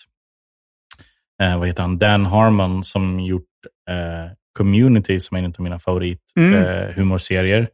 [1.42, 3.44] eh, vad heter han, Dan Harmon som gjort
[3.90, 6.54] eh, Community som är en av mina favorit Mm.
[6.54, 7.68] eh.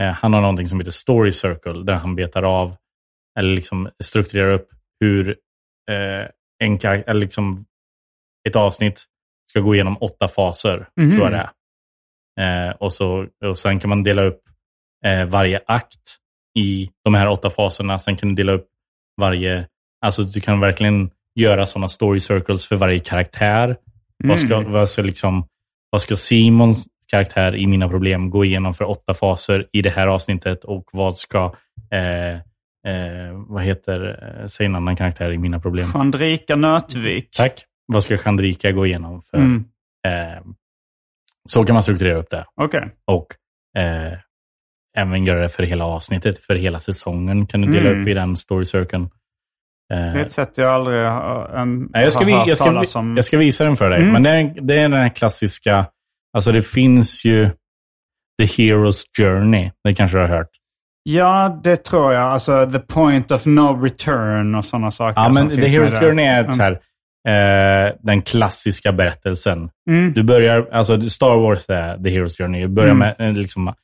[0.00, 2.76] Eh, han har någonting som heter Story Circle där han betar av,
[3.38, 4.68] eller liksom strukturerar upp
[5.00, 5.28] hur
[5.90, 6.28] eh,
[6.64, 7.64] en eller liksom
[8.48, 9.04] ett avsnitt
[9.50, 11.10] ska gå igenom åtta faser, Mhm.
[11.10, 11.38] tror jag det
[12.40, 12.68] är.
[12.68, 14.40] Eh, och, så, och sen kan man dela upp
[15.06, 16.16] eh, varje akt
[16.58, 17.98] i de här åtta faserna.
[17.98, 18.66] Sen kan du dela upp
[19.20, 19.66] varje...
[20.04, 23.76] Alltså du kan verkligen göra sådana story circles för varje karaktär.
[24.24, 24.72] Vad, ska, Mm.
[24.72, 25.46] vad, ska liksom,
[25.90, 30.06] vad ska Simons karaktär i Mina problem gå igenom för åtta faser i det här
[30.06, 30.64] avsnittet?
[30.64, 31.54] Och vad ska...
[31.90, 32.34] Eh,
[32.92, 34.18] eh, vad heter...
[34.40, 35.86] Eh, säg en annan karaktär i Mina problem.
[35.92, 37.30] Chandrika Nötvik.
[37.36, 37.64] Tack.
[37.92, 39.36] Vad ska Chandrika gå igenom för?
[39.36, 39.64] Mm.
[40.06, 40.42] Eh,
[41.48, 42.44] så kan man strukturera upp det.
[42.54, 42.88] Okej.
[43.06, 43.26] Och
[43.82, 44.18] eh,
[44.96, 46.38] även göra det för hela avsnittet.
[46.38, 48.02] För hela säsongen kan du dela Mm.
[48.02, 49.02] upp i den story cirkeln.
[49.92, 52.56] Eh, Det är ett sätt jag aldrig har, en, jag, ska, har vi- hört jag,
[52.56, 53.16] ska, talas om.
[53.16, 54.00] jag ska visa den för dig.
[54.00, 54.12] Mm.
[54.12, 55.86] Men det är, det är den här klassiska,
[56.36, 57.50] alltså det finns ju
[58.42, 59.70] The Hero's Journey.
[59.84, 60.50] Det kanske du har hört.
[61.02, 62.22] Ja, det tror jag.
[62.22, 65.20] Alltså the point of no return och sådana saker.
[65.20, 66.00] Ja, men The Hero's.
[66.00, 66.56] Journey är ett Mm.
[66.56, 66.80] så här,
[67.28, 69.70] eh, den klassiska berättelsen.
[69.90, 70.12] Mm.
[70.12, 72.60] Du börjar, alltså Star Wars är The Hero's Journey.
[72.62, 72.98] Du börjar Mm.
[73.18, 73.74] med eh, liksom,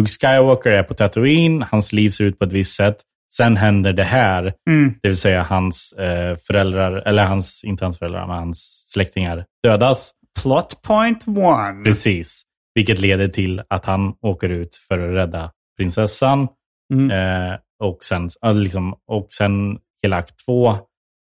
[0.00, 2.96] Luke Skywalker är på Tatooine, hans liv ser ut på ett visst sätt.
[3.34, 4.94] Sen händer det här, Mm.
[5.02, 10.12] det vill säga hans eh, föräldrar, eller hans, inte hans föräldrar, men hans släktingar dödas.
[10.42, 11.84] Plot point one.
[11.84, 12.42] Precis.
[12.74, 16.48] Vilket leder till att han åker ut för att rädda prinsessan.
[16.94, 17.10] Mm.
[17.50, 20.76] Eh, och, sen, liksom, och sen hela akt två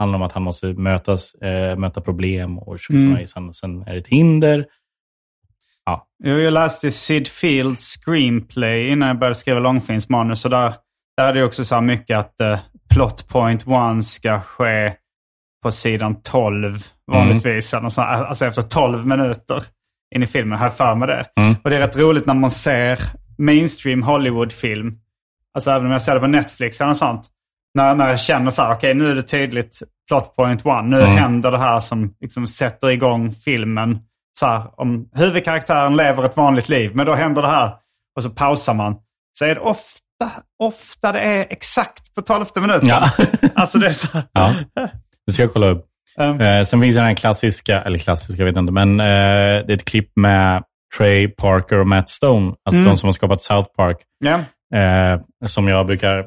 [0.01, 3.27] handlar om att han måste mötas, eh, möta problem och Mm.
[3.27, 4.65] sen, sen är det ett hinder.
[6.23, 10.43] Jo, Jag läste Sid Fields screenplay innan jag började skriva långfilmsmanus.
[10.43, 10.73] Där,
[11.17, 12.59] där är det också så mycket att eh,
[12.93, 14.93] plot point one ska ske
[15.63, 17.73] på sidan 12 vanligtvis.
[17.73, 19.63] Eller så, alltså efter 12 minuter
[20.15, 21.25] in i filmen har jag för mig det.
[21.39, 21.55] Mm.
[21.63, 22.99] Och det är rätt roligt när man ser
[23.37, 24.97] mainstream Hollywood-film.
[25.53, 27.27] Alltså även om jag ser det på Netflix eller något sånt.
[27.73, 30.97] När, när jag känner så här, okej nu är det tydligt plot point one.
[30.97, 31.17] Nu Mm.
[31.17, 33.99] händer det här som liksom sätter igång filmen.
[34.39, 37.73] Så här, om huvudkaraktären lever ett vanligt liv, men då händer det här.
[38.17, 38.95] Och så pausar man.
[39.39, 40.31] Så är det ofta,
[40.63, 42.87] ofta det är exakt på tolfte minuten.
[42.87, 43.09] Ja.
[43.55, 44.23] Alltså det är så här.
[44.33, 44.53] Ja.
[45.25, 45.85] Det ska jag kolla upp.
[46.17, 49.05] Um, Eh, sen finns det den här klassiska, eller klassiska, jag vet inte, men eh,
[49.05, 50.63] det är ett klipp med
[50.97, 52.91] Trey Parker och Matt Stone, alltså Mm.
[52.91, 54.39] de som har skapat South Park, ja.
[54.79, 56.25] eh, som jag brukar,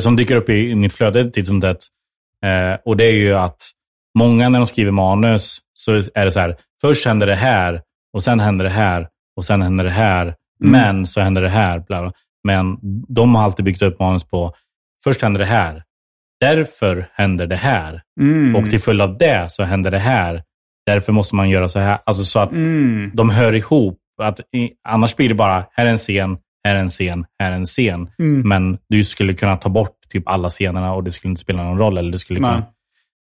[0.00, 1.78] som dyker upp i, i mitt flöde titt som tätt.
[2.44, 3.70] Eh, och det är ju att
[4.18, 7.82] många när de skriver manus så är det så här, först händer det här,
[8.12, 11.78] och sen händer det här, och sen händer det här, men så händer det här.
[11.78, 12.12] Bla bla.
[12.44, 12.78] Men
[13.08, 14.54] de har alltid byggt upp manus på,
[15.04, 15.82] först händer det här,
[16.40, 18.02] därför händer det här.
[18.20, 18.56] Mm.
[18.56, 20.42] Och till följd av det så händer det här.
[20.86, 21.98] Därför måste man göra så här.
[22.06, 23.10] Alltså så att Mm.
[23.14, 23.98] de hör ihop.
[24.22, 24.40] Att
[24.88, 27.66] annars blir det bara, här är en scen, här är en scen, här är en
[27.66, 28.10] scen.
[28.18, 28.48] Mm.
[28.48, 31.78] Men du skulle kunna ta bort typ alla scenerna och det skulle inte spela någon
[31.78, 31.98] roll.
[31.98, 32.66] Eller det skulle kunna,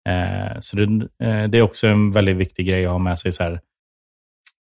[0.08, 0.82] eh, så det,
[1.24, 3.32] eh, det är också en väldigt viktig grej att ha med sig.
[3.32, 3.60] Så här,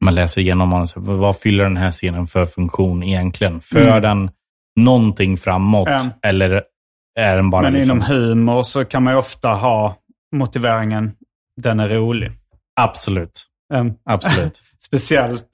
[0.04, 0.94] man läser igenom manus.
[0.96, 3.62] Vad fyller den här scenen för funktion egentligen?
[3.62, 4.02] För Mm.
[4.02, 4.32] den
[4.80, 5.88] någonting framåt?
[5.90, 6.02] Ja.
[6.24, 6.64] Eller
[7.20, 7.98] är den bara Men liksom...
[7.98, 9.96] inom humor så kan man ju ofta ha
[10.36, 11.12] motiveringen
[11.62, 12.32] den är rolig.
[12.82, 13.46] Absolut.
[13.74, 14.62] Um, Absolut.
[15.00, 15.50] speciellt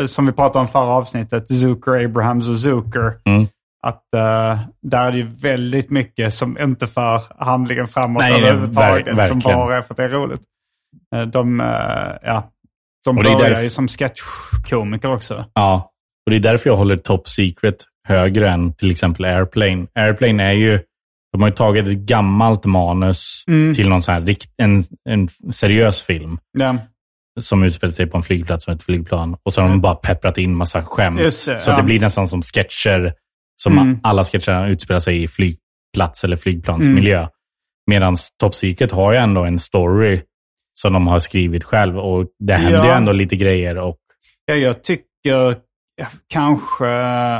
[0.00, 3.12] uh, som vi pratade om förra avsnittet, Zucker, Abrahams och Zucker.
[3.24, 3.46] Mm.
[3.82, 9.06] Att uh, där är det ju väldigt mycket som inte för handlingen framåt Nej, överhuvudtaget.
[9.16, 10.40] ver- som bara är för att det är roligt.
[11.16, 11.66] Uh, de, uh,
[12.22, 12.50] ja,
[13.04, 15.44] de börjar därför- ju som sketchkomiker också.
[15.54, 15.90] Ja,
[16.26, 17.76] och det är därför jag håller Top Secret
[18.08, 19.86] högre än till exempel Airplane.
[19.94, 20.80] Airplane är ju,
[21.32, 23.74] de har ju tagit ett gammalt manus Mm.
[23.74, 26.76] till någon så här, en, en seriös film Ja,
[27.40, 29.36] som utspelar sig på en flygplats som ett flygplan.
[29.42, 31.18] Och så har de bara pepprat in massa skämt.
[31.18, 31.76] Det, så ja.
[31.76, 33.12] det blir nästan som sketcher,
[33.62, 34.00] som Mm.
[34.02, 37.26] alla sketcher utspelar sig i flygplats eller flygplansmiljö.
[37.86, 40.20] Medan Top Secret har ju ändå en story
[40.80, 42.94] som de har skrivit själv och det händer ju Ja.
[42.96, 43.78] ändå lite grejer.
[43.78, 43.96] Och,
[44.46, 45.56] Ja, jag tycker
[46.32, 46.90] kanske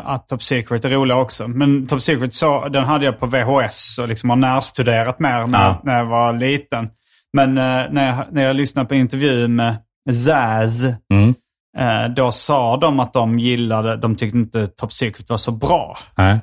[0.04, 1.48] att Top Secret är rolig också.
[1.48, 5.58] Men Top Secret så, den hade jag på VHS och liksom har närstuderat mer när,
[5.64, 5.80] Ja.
[5.84, 6.88] när jag var liten.
[7.32, 9.76] Men eh, när, jag, när jag lyssnade på intervju med
[10.12, 11.34] Zaz, mm,
[11.78, 15.98] eh, då sa de att de gillade, de tyckte inte Top Secret var så bra.
[16.16, 16.40] nej.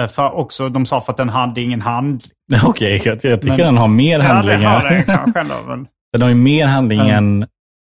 [0.00, 2.30] Eh, för också, de sa för att den hade ingen handling.
[2.64, 4.80] Okej, jag, jag tycker Men- den har mer Ja, det handlingar.
[4.80, 5.54] har den kanske ändå.
[5.68, 7.42] Men, Den har ju mer handling än...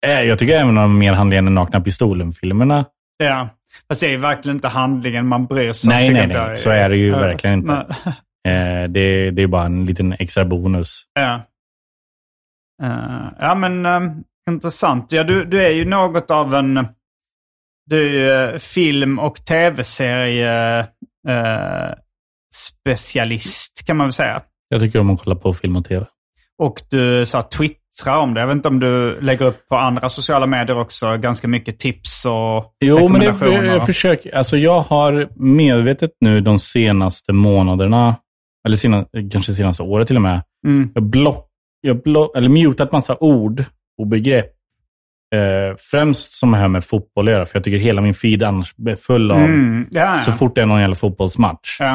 [0.06, 2.84] Eh, Jag tycker även den har mer handling än Nakna Pistolen-filmerna.
[3.18, 3.48] ja.
[3.88, 5.94] Fast det är verkligen inte handlingen man bryr sig om.
[5.96, 6.54] Nej, nej, nej.
[6.54, 7.86] Så är det ju Eh, verkligen inte.
[8.48, 11.02] Eh, det, det är bara en liten extra bonus.
[11.14, 11.42] Ja.
[13.38, 14.00] Ja, men eh,
[14.50, 15.12] intressant.
[15.12, 16.88] Ja, du, du är ju något av en
[17.90, 20.80] du, är ju film och tv-serie
[21.28, 21.94] eh,
[22.54, 24.42] specialist kan man väl säga.
[24.68, 26.06] Jag tycker om att kolla på film och tv.
[26.62, 28.40] Och du sa twittrar om det.
[28.40, 32.24] Jag vet inte om du lägger upp på andra sociala medier också ganska mycket tips
[32.24, 33.64] och Jo, men det, rekommendationer.
[33.74, 34.34] jag försöker.
[34.36, 38.16] Alltså jag har medvetet nu de senaste månaderna,
[38.66, 40.90] eller sena, kanske senaste året till och med, Mm.
[40.94, 41.46] jag block,
[41.80, 43.64] jag block, eller mutat massa ord
[43.98, 44.52] och begrepp.
[45.34, 48.96] Eh, främst som har med fotboll göra, för jag tycker hela min feed annars är
[48.96, 49.86] full av, Mm.
[49.90, 50.14] Ja, ja.
[50.14, 51.76] så fort det är någon jävla fotbollsmatch.
[51.80, 51.94] Ja.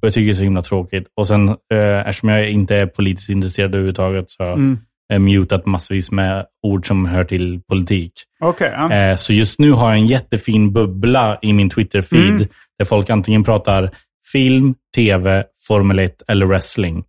[0.00, 1.06] Och jag tycker det är så himla tråkigt.
[1.16, 4.78] Och sen, eh, eftersom jag inte är politiskt intresserad överhuvudtaget, så har jag Mm.
[5.24, 8.12] mutat massvis med ord som hör till politik.
[8.40, 8.70] Okej.
[8.72, 8.92] ja.
[8.92, 12.48] Eh, så just nu har jag en jättefin bubbla i min Twitter-feed, Mm.
[12.78, 13.90] där folk antingen pratar
[14.32, 17.04] film, tv, Formel 1 eller wrestling.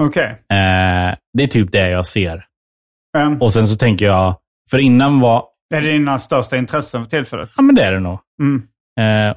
[0.00, 0.24] Okej.
[0.28, 2.44] Eh, det är typ det jag ser.
[3.12, 3.36] Ja.
[3.40, 4.36] Och sen så tänker jag,
[4.70, 5.44] för innan var,
[5.74, 7.50] Är det dina största intressen för tillfället?
[7.56, 8.18] ja men det är det nog.
[8.42, 8.62] Mm.
[9.00, 9.36] Eh,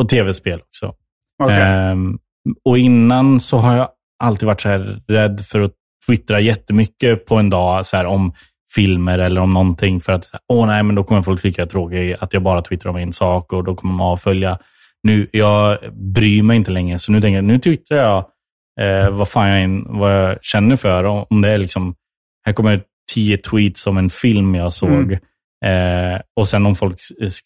[0.00, 0.94] och tv-spel också.
[1.42, 1.60] Okej.
[1.62, 2.18] Ehm,
[2.64, 3.88] och innan så har jag
[4.24, 5.72] alltid varit så här rädd för att
[6.06, 8.32] twittra jättemycket på en dag så här, om
[8.74, 10.00] filmer eller om någonting.
[10.00, 12.62] För att, åh nej, men då kommer folk tycka jag är tråkig, att jag bara
[12.62, 14.58] twittrar om en sak och då kommer de avfölja.
[15.02, 18.24] Nu, jag bryr mig inte längre, så nu tänker jag, nu twittrar jag
[18.80, 21.04] eh, vad fan jag, vad jag känner för.
[21.04, 21.94] Om det är liksom,
[22.46, 22.80] här kommer
[23.14, 24.90] tio tweets om en film jag såg.
[24.90, 26.14] Mm.
[26.14, 27.00] Eh, och sen om folk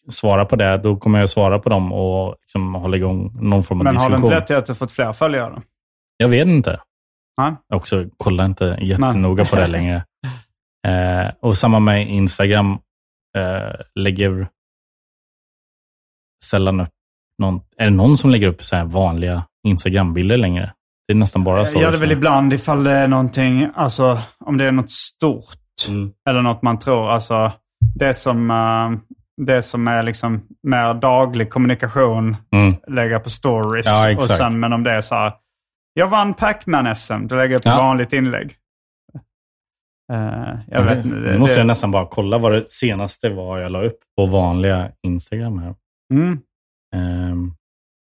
[0.09, 3.81] svarar på det, då kommer jag svara på dem och liksom hålla igång någon form
[3.81, 4.25] av Men har det diskussion.
[4.25, 5.63] inte lett till att du fått fler följare?
[6.17, 6.81] Jag vet inte.
[7.41, 7.55] Nej.
[7.69, 10.05] Jag också kollar inte jättenoga på det längre.
[10.87, 12.79] Eh, och samma med Instagram.
[13.39, 14.49] Eh, lägger
[16.45, 16.89] sällan upp
[17.39, 17.61] någon.
[17.77, 20.73] Är det någon som lägger upp så här vanliga Instagram-bilder längre?
[21.11, 21.85] Det är nästan bara Jag stories.
[21.85, 25.89] gör det väl ibland ifall det är någonting, alltså om det är något stort.
[25.89, 26.13] Mm.
[26.29, 27.53] Eller något man tror, alltså
[27.95, 28.91] det som, eh,
[29.47, 32.75] det som är liksom mer daglig kommunikation, Mm.
[32.89, 33.87] lägga på stories.
[33.87, 35.33] Ja, och sen, men om det är så här,
[35.95, 37.77] jag vann Pac-Man-SM, då lägger jag ett Ja.
[37.77, 38.55] vanligt inlägg.
[40.13, 41.05] Eh, jag vet.
[41.05, 44.91] Nu måste jag nästan bara kolla vad det senaste var jag la upp på vanliga
[45.07, 45.75] Instagram här.
[46.15, 46.39] Mm.
[46.97, 47.53] Ehm,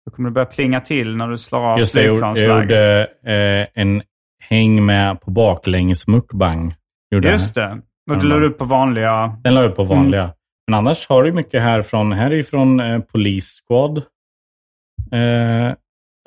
[0.05, 3.51] Då kommer det börja plinga till när du slår av Just det, jag gjorde, jag
[3.61, 4.03] eh, en
[4.39, 6.75] häng med på baklänges mukbang.
[7.15, 7.33] Gjorde jag.
[7.33, 7.81] Just det.
[8.11, 9.37] Och du la upp på vanliga...
[9.43, 10.23] Den la jag upp på vanliga.
[10.23, 10.35] Mm.
[10.67, 13.97] Men annars har du mycket här från, här är ju från eh, Police Squad.
[15.11, 15.73] Eh,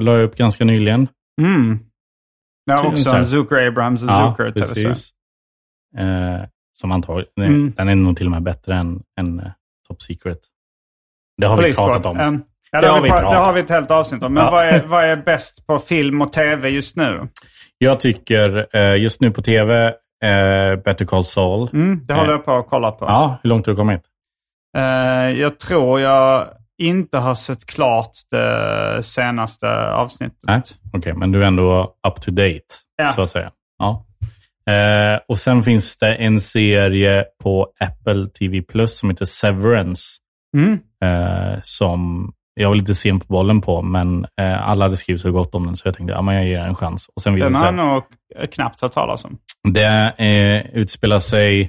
[0.03, 1.09] la jag upp ganska nyligen.
[1.43, 1.79] Mm.
[2.65, 5.11] Ja, Tydligen också en Zucker Abrams och Ja, Zucker precis.
[5.99, 6.41] Eh,
[6.79, 7.73] som antagligen, Mm.
[7.77, 9.51] den är nog till och med bättre än, än eh,
[9.89, 10.39] Top Secret.
[11.41, 12.21] Det har vi Police pratat Squad.
[12.21, 12.35] om.
[12.35, 14.35] Um, ja, det, har vi, det har vi ett helt avsnitt om.
[14.35, 14.51] Men Ja.
[14.51, 17.29] vad, är, vad är bäst på film och tv just nu?
[17.79, 19.87] Jag tycker eh, just nu på tv,
[20.25, 21.69] eh, Better Call Saul.
[21.73, 23.05] Mm, det håller jag på att kolla på.
[23.05, 24.01] Ja, hur långt har du kommit?
[24.79, 24.83] Eh,
[25.41, 26.47] jag tror jag
[26.79, 30.75] inte har sett klart det senaste avsnittet.
[30.93, 32.61] Okej, men du är ändå up to date,
[32.97, 33.07] Ja.
[33.07, 33.51] så att säga.
[33.79, 34.03] Ja.
[34.73, 40.03] Eh, och sen finns det en serie på Apple TV Plus som heter Severance.
[40.57, 40.79] Mm.
[41.05, 45.33] Eh, som jag var lite sen på bollen på, men eh, alla hade skrivit så
[45.33, 47.11] gott om den, så jag tänkte ja, men jag ger den en chans.
[47.17, 48.03] Och sen Den har jag nog
[48.51, 49.39] knappt hört talas om.
[49.69, 51.61] det eh, utspelar sig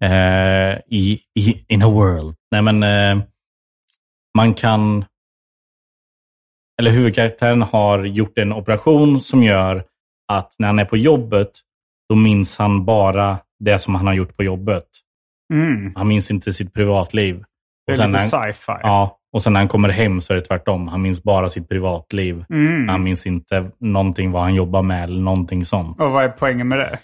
[0.00, 2.34] eh, i, i in a world.
[2.50, 3.24] Nej, men eh,
[4.36, 5.04] man kan...
[6.80, 9.84] Eller huvudkaraktären har gjort en operation som gör
[10.32, 11.50] att när han är på jobbet,
[12.08, 14.84] då minns han bara det som han har gjort på jobbet.
[15.52, 15.92] Mm.
[15.96, 17.44] Han minns inte sitt privatliv.
[17.86, 18.78] Det är lite sci-fi.
[18.82, 20.88] ja, och sen när han kommer hem så är det tvärtom.
[20.88, 22.44] Han minns bara sitt privatliv.
[22.50, 22.88] Mm.
[22.88, 26.02] Han minns inte någonting vad han jobbar med eller någonting sånt.
[26.02, 26.98] Och vad är poängen med det?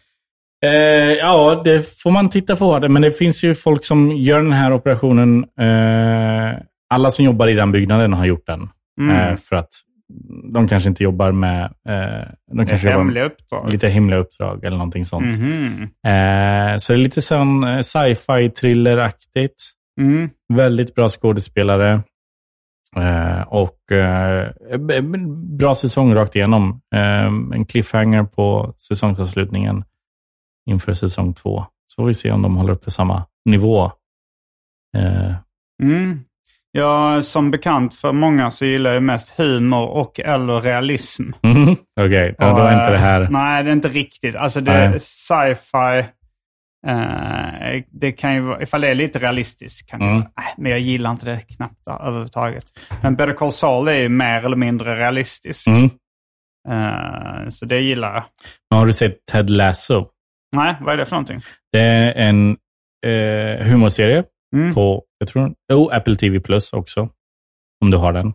[0.64, 2.78] Eh, ja, det får man titta på.
[2.78, 2.88] Det.
[2.88, 5.44] Men det finns ju folk som gör den här operationen.
[5.60, 6.58] Eh,
[6.94, 8.68] alla som jobbar i den byggnaden har gjort den.
[9.00, 9.16] Mm.
[9.16, 9.70] Eh, för att
[10.52, 11.64] de kanske inte jobbar med...
[11.64, 13.72] Eh, de kanske hemliga uppdrag.
[13.72, 15.36] lite hemliga uppdrag eller någonting sånt.
[15.36, 19.72] Eh, så det är lite sån eh, sci-fi thriller-aktigt.
[20.00, 20.30] Mm.
[20.54, 22.02] Väldigt bra skådespelare.
[22.96, 24.50] Eh, och eh,
[25.58, 26.80] bra säsong rakt igenom.
[26.94, 29.84] Eh, en cliffhanger på säsongsavslutningen
[30.70, 31.64] inför säsong två.
[31.86, 33.92] Så får vi se om de håller uppe samma nivå.
[35.82, 36.20] Mm.
[36.72, 41.22] Ja, som bekant för många så gillar jag mest humor och eller realism.
[41.42, 43.28] mhm, Okej, ja, då är inte det här...
[43.30, 44.36] Nej, det är inte riktigt.
[44.36, 46.04] Alltså det sci-fi.
[46.86, 50.14] Eh, det kan ju ifall det är lite realistiskt kan Mm.
[50.16, 52.64] nej, men jag gillar inte det knappt överhuvudtaget.
[53.02, 55.66] Men Better Call Saul är ju mer eller mindre realistisk.
[55.68, 55.84] Mm.
[56.68, 58.24] Eh, så det gillar jag.
[58.70, 60.06] Men Har du sett Ted Lasso?
[60.56, 61.40] Nej, vad är det för någonting?
[61.72, 62.56] Det är en
[63.06, 64.24] eh, humorserie
[64.56, 64.74] Mm.
[64.74, 67.08] på, jag tror, oh, Apple TV Plus också.
[67.84, 68.32] Om du har den.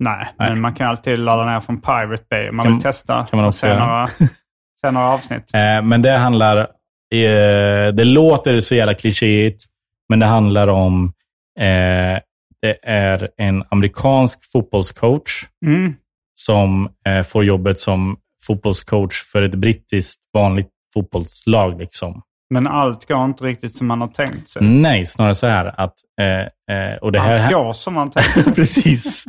[0.00, 0.48] Nej, Nej.
[0.50, 3.26] men man kan alltid ladda ner från Pirate Bay om man Kan- vill testa.
[3.30, 4.06] kan man också se några,
[4.80, 5.54] se några avsnitt.
[5.54, 6.66] Eh, men det handlar,
[7.14, 9.64] eh, det låter så jävla klichéigt,
[10.08, 11.12] men det handlar om,
[11.60, 12.18] eh,
[12.62, 15.94] det är en amerikansk fotbollscoach Mm.
[16.40, 21.78] som eh, får jobbet som fotbollscoach för ett brittiskt vanligt fotbollslag.
[21.80, 22.22] Liksom.
[22.54, 24.62] Men allt går inte riktigt som man har tänkt sig.
[24.62, 28.32] Nej, snarare så här att, eh, eh, och det här, allt går som man tänkt
[28.44, 28.52] sig.
[28.54, 29.24] Precis.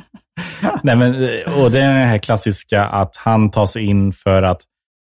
[0.83, 4.43] Nej, men, eh, och det är det här klassiska att han tar sig in för
[4.43, 4.61] att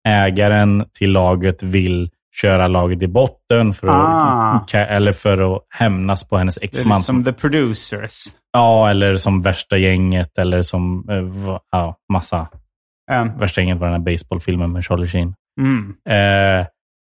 [0.08, 3.94] ägaren till laget vill köra laget i botten för att,
[4.74, 4.78] Ah.
[4.78, 6.98] eller för att hämnas på hennes exman.
[6.98, 8.24] lite som The Producers.
[8.52, 12.48] Ja, eller som värsta gänget eller som eh, ja, massa.
[13.12, 15.34] Um, Värsta gänget var den här baseballfilmen med Charlie Sheen.
[15.60, 15.96] mm.
[16.08, 16.66] Eh,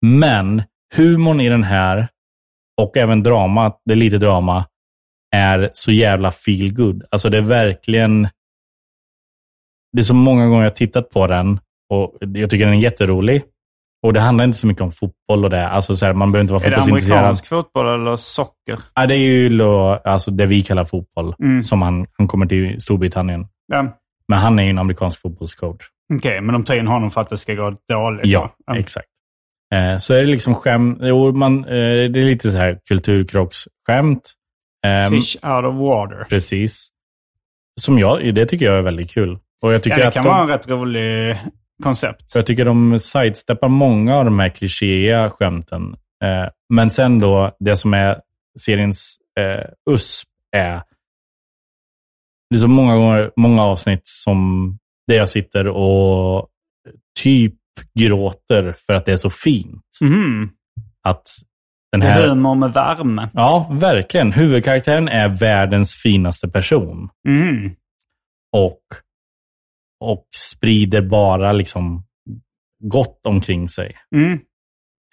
[0.06, 0.64] men
[0.96, 2.08] humorn i den här
[2.82, 4.66] och även dramat, det är lite drama,
[5.36, 7.04] är så jävla feel good.
[7.12, 8.28] Alltså det är verkligen...
[9.94, 11.60] Det är så många gånger jag har tittat på den
[11.90, 13.44] och jag tycker den är jätterolig.
[14.04, 15.68] Och det handlar inte så mycket om fotboll och det.
[15.68, 17.18] Alltså så här, man behöver inte vara Är det fotbollsintresserad.
[17.18, 18.80] amerikansk fotboll eller socker?
[18.95, 19.62] Ja, det är ju
[20.06, 21.36] alltså det vi kallar fotboll.
[21.43, 21.62] Mm.
[21.62, 23.45] Som han, han kommer till Storbritannien.
[23.68, 23.97] Ja.
[24.28, 25.82] Men han är ju en amerikansk fotbollscoach.
[26.14, 28.26] Okej, men de tar in honom för att det ska gå dåligt?
[28.26, 28.74] Ja, då?
[28.74, 29.08] exakt.
[29.74, 30.97] Eh, så är det liksom skämt.
[31.02, 34.32] Jo, man, eh, det är lite så här kulturkrocksskämt.
[34.86, 36.26] Eh, Fish out of water.
[36.30, 36.88] precis.
[37.82, 39.38] Som jag, det tycker jag är väldigt kul.
[39.62, 41.38] Och jag tycker Ja, det att kan de, vara en rätt rolig
[41.82, 42.36] koncept.
[42.36, 45.96] jag tycker de sidesteppar många av de här klichéiga skämten.
[46.24, 48.20] Eh, men sen då, det som är
[48.60, 50.82] seriens eh, USP är
[52.50, 54.78] det är så många gånger, många avsnitt som
[55.08, 56.48] där jag sitter och
[57.20, 57.56] typ
[58.00, 59.84] gråter för att det är så fint.
[60.02, 60.50] Mhm.
[61.04, 61.28] Att
[61.92, 62.28] den här...
[62.28, 63.30] humor med värme.
[63.34, 64.32] Ja, verkligen.
[64.32, 67.10] Huvudkaraktären är världens finaste person.
[67.28, 67.72] Mm.
[68.52, 68.82] Och,
[70.02, 72.04] och sprider bara liksom
[72.84, 73.95] gott omkring sig.
[74.16, 74.39] Mm.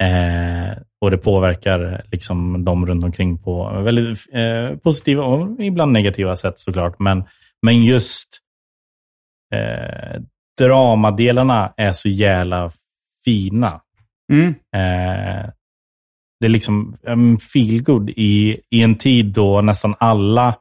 [0.03, 6.37] Eh, och det påverkar liksom de runt omkring på väldigt eh, positiva och ibland negativa
[6.37, 6.99] sätt såklart.
[6.99, 7.25] Men,
[7.63, 8.29] men just
[9.55, 10.21] eh,
[10.61, 12.71] dramadelarna är så jävla
[13.25, 13.81] fina.
[14.33, 14.49] Mm.
[14.49, 15.51] Eh,
[16.41, 20.55] det är liksom um, feel good i, i en tid då nästan alla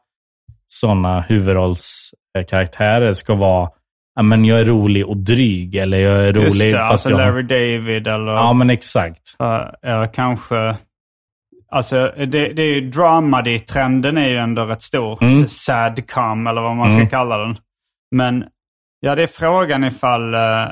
[0.67, 3.69] sådana huvudrollskaraktärer ska vara
[4.17, 7.09] ja, men jag är rolig och dryg eller jag är Just rolig det, fast alltså
[7.09, 7.17] jag...
[7.17, 9.35] Larry David eller Ja, men exakt.
[9.85, 10.77] uh, kanske...
[11.69, 15.23] Alltså det, det är ju dramedy-trenden är ju ändå rätt stor.
[15.23, 15.47] Mm.
[15.47, 17.09] Sadcom eller vad man ska Mm.
[17.09, 17.57] kalla den.
[18.15, 18.45] Men
[18.99, 20.67] ja, det är frågan ifall, uh,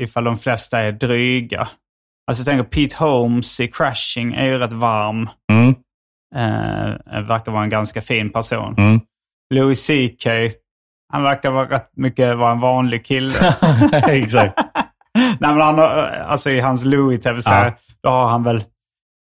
[0.00, 1.68] ifall de flesta är dryga.
[2.26, 5.28] Alltså jag tänker Pete Holmes i Crashing är ju rätt varm.
[5.52, 5.74] Mm,
[6.34, 8.74] Uh, verkar vara en ganska fin person.
[8.78, 9.00] mm.
[9.54, 10.26] Louis CK,
[11.12, 13.34] han verkar vara rätt mycket vara en vanlig kille.
[14.06, 14.58] exakt.
[15.14, 15.88] Nej, men han har,
[16.26, 17.74] alltså i hans Louis-tv-serie, Ja.
[18.02, 18.56] då har han väl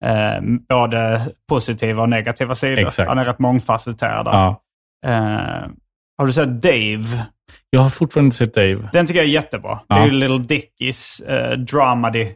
[0.04, 2.78] eh, både positiva och negativa sidor.
[2.78, 3.08] Exakt.
[3.08, 4.26] Han är rätt mångfacetterad.
[4.26, 4.62] Ja.
[5.06, 5.68] Eh,
[6.18, 7.24] Har du sett Dave?
[7.70, 8.88] Jag har fortfarande inte sett Dave.
[8.92, 9.80] Den tycker jag är jättebra.
[9.86, 9.94] Ja.
[9.96, 12.28] Det är ju Little Dickies uh, dramedy.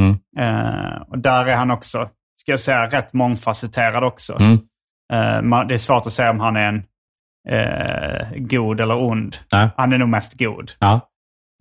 [0.00, 0.18] Mm.
[0.38, 2.08] Eh, och där är han också,
[2.40, 4.36] ska jag säga, rätt mångfacetterad också.
[4.40, 4.58] Mm.
[5.12, 6.82] Eh, man, det är svårt att säga om han är en
[7.50, 9.36] eh, god eller ond.
[9.52, 9.68] Nej.
[9.76, 10.72] Han är nog mest god.
[10.78, 11.00] Ja.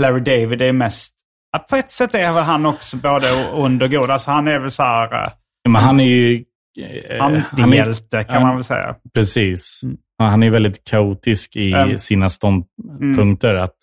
[0.02, 1.16] Larry David är mest...
[1.52, 4.12] Ja, på ett sätt är väl han också både ond och god.
[4.12, 5.24] Alltså han är väl så här...
[5.24, 5.30] eh,
[5.70, 6.44] Men han är ju...
[6.80, 8.96] eh, han är- Antihjälte kan man väl säga.
[9.14, 9.82] Precis.
[10.18, 11.98] Ja, Han är väldigt kaotisk i Mm.
[11.98, 13.56] sina ståndpunkter.
[13.56, 13.74] Att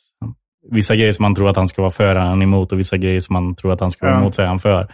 [0.71, 3.21] vissa grejer som man tror att han ska vara för han emot och vissa grejer
[3.21, 4.21] som man tror att han ska vara Ja.
[4.21, 4.89] emot så är han för.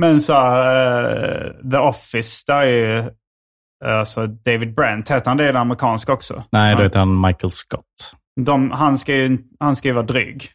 [0.00, 3.04] Men så uh, The Office, där är ju
[3.84, 6.44] alltså David Brent, heter han det i det amerikanska också?
[6.52, 8.14] Nej, då heter han Michael Scott.
[8.40, 10.48] De, han, ska ju, han ska ju vara dryg.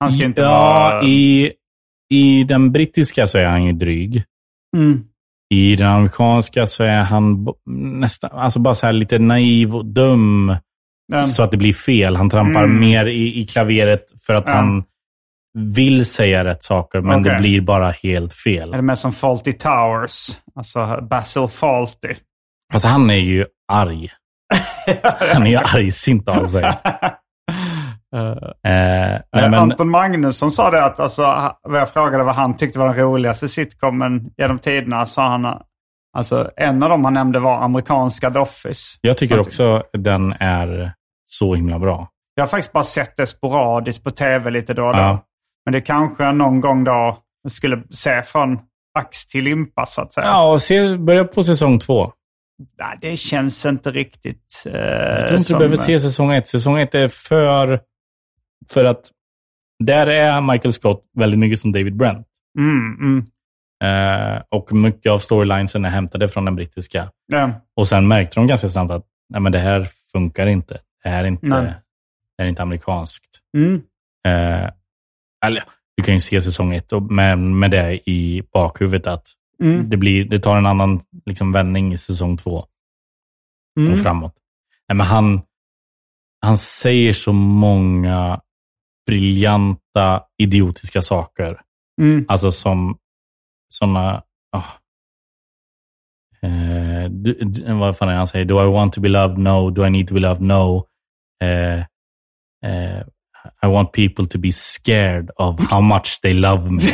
[0.00, 1.02] Han ska inte ja, vara...
[1.02, 1.52] i,
[2.14, 4.24] i den brittiska så är han ju dryg.
[4.76, 5.04] Mm.
[5.54, 7.46] I den amerikanska så är han
[8.00, 10.56] nästan, alltså bara så här lite naiv och dum.
[11.12, 11.24] Ja.
[11.24, 12.16] Så att det blir fel.
[12.16, 12.80] Han trampar Mm.
[12.80, 14.84] mer i, i klaveret för att han
[15.58, 17.40] vill säga rätt saker, men det Okej.
[17.40, 18.72] blir bara helt fel.
[18.72, 20.28] Är det mer som Faulty Towers?
[20.54, 22.14] Alltså Basil Faulty.
[22.72, 24.10] Fast han är ju arg.
[25.34, 26.62] Han är ju argsint av sig.
[26.62, 27.16] Nej,
[28.66, 31.22] Eh, men, Anton Magnusson sa det att, alltså,
[31.62, 35.58] vad jag frågade vad han tyckte var den roligaste sitcomen genom tiderna, sa han,
[36.16, 38.98] alltså en av dem han nämnde var amerikanska The Office.
[39.00, 40.92] jag tycker också den är
[41.24, 42.08] så himla bra.
[42.34, 44.98] Jag har faktiskt bara sett det sporadiskt på tv lite då och då.
[44.98, 45.18] Ja.
[45.68, 48.58] Men det kanske någon gång då skulle se från
[48.98, 50.26] ax till limpa så att säga.
[50.26, 52.12] Ja, och se, börja på säsong två.
[52.78, 54.64] Nej, det känns inte riktigt...
[54.66, 56.48] Eh, Jag tror inte som- du behöver se säsong ett.
[56.48, 57.80] Säsong ett är för...
[58.70, 59.10] För att
[59.84, 62.26] där är Michael Scott väldigt mycket som David Brent.
[62.58, 63.26] Mm, mm.
[63.84, 67.10] Eh, och mycket av storylinesen är hämtade från den brittiska.
[67.32, 67.50] Ja.
[67.76, 70.78] Och sen märkte de ganska snabbt att nej, men det här funkar inte.
[71.04, 71.46] Det här är inte,
[72.38, 73.40] det är inte amerikanskt.
[73.56, 73.82] Mm.
[74.28, 74.70] Eh,
[75.46, 75.62] eller,
[75.96, 79.88] du kan ju se säsong ett med, med det i bakhuvudet att Mm.
[79.90, 82.64] det, blir, det tar en annan liksom, vändning i säsong två
[83.80, 83.92] Mm.
[83.92, 84.34] och framåt.
[84.88, 85.40] Nej, men han,
[86.40, 88.40] han säger så många
[89.06, 91.60] briljanta, idiotiska saker.
[92.00, 92.24] Mm.
[92.28, 92.98] Alltså som
[93.68, 94.22] sådana...
[96.42, 98.44] eh, du, du, vad fan är han säger?
[98.44, 99.38] Do I want to be loved?
[99.38, 99.70] No.
[99.70, 100.42] Do I need to be loved?
[100.42, 100.86] No.
[101.42, 101.84] Eh, eh,
[103.62, 106.82] I want people to be scared of how much they love me.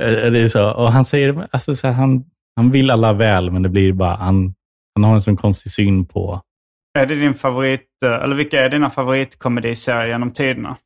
[0.00, 0.70] Eh, det är så.
[0.70, 2.24] Och han säger, alltså så här, han,
[2.56, 4.54] han vill alla väl, men det blir bara, han,
[4.94, 6.40] han har en sån konstig syn på...
[6.98, 10.76] Är det din favorit, eh, eller vilka är dina favoritkomediserier genom tiderna?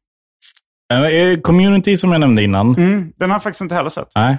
[0.92, 2.74] Eh, Community som jag nämnde innan.
[2.76, 3.12] Mm.
[3.16, 4.09] Den har jag faktiskt inte heller sett.
[4.14, 4.38] Nej,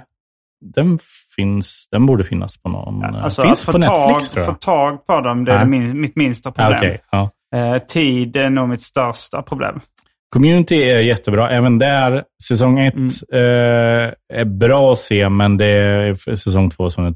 [0.60, 0.98] den
[1.36, 3.04] finns, den borde finnas på någon.
[3.04, 4.60] eh, Alltså, finns att på få Netflix tag, tror Få jag.
[4.60, 6.76] tag på dem, det är min, mitt minsta Ja, problem.
[6.78, 7.30] okej, ja.
[7.56, 9.80] Eh, tid är nog mitt största problem.
[10.28, 11.50] Community är jättebra.
[11.50, 13.06] Även där, säsong ett Mm.
[13.32, 17.14] eh, är bra att se, men det är säsong två som det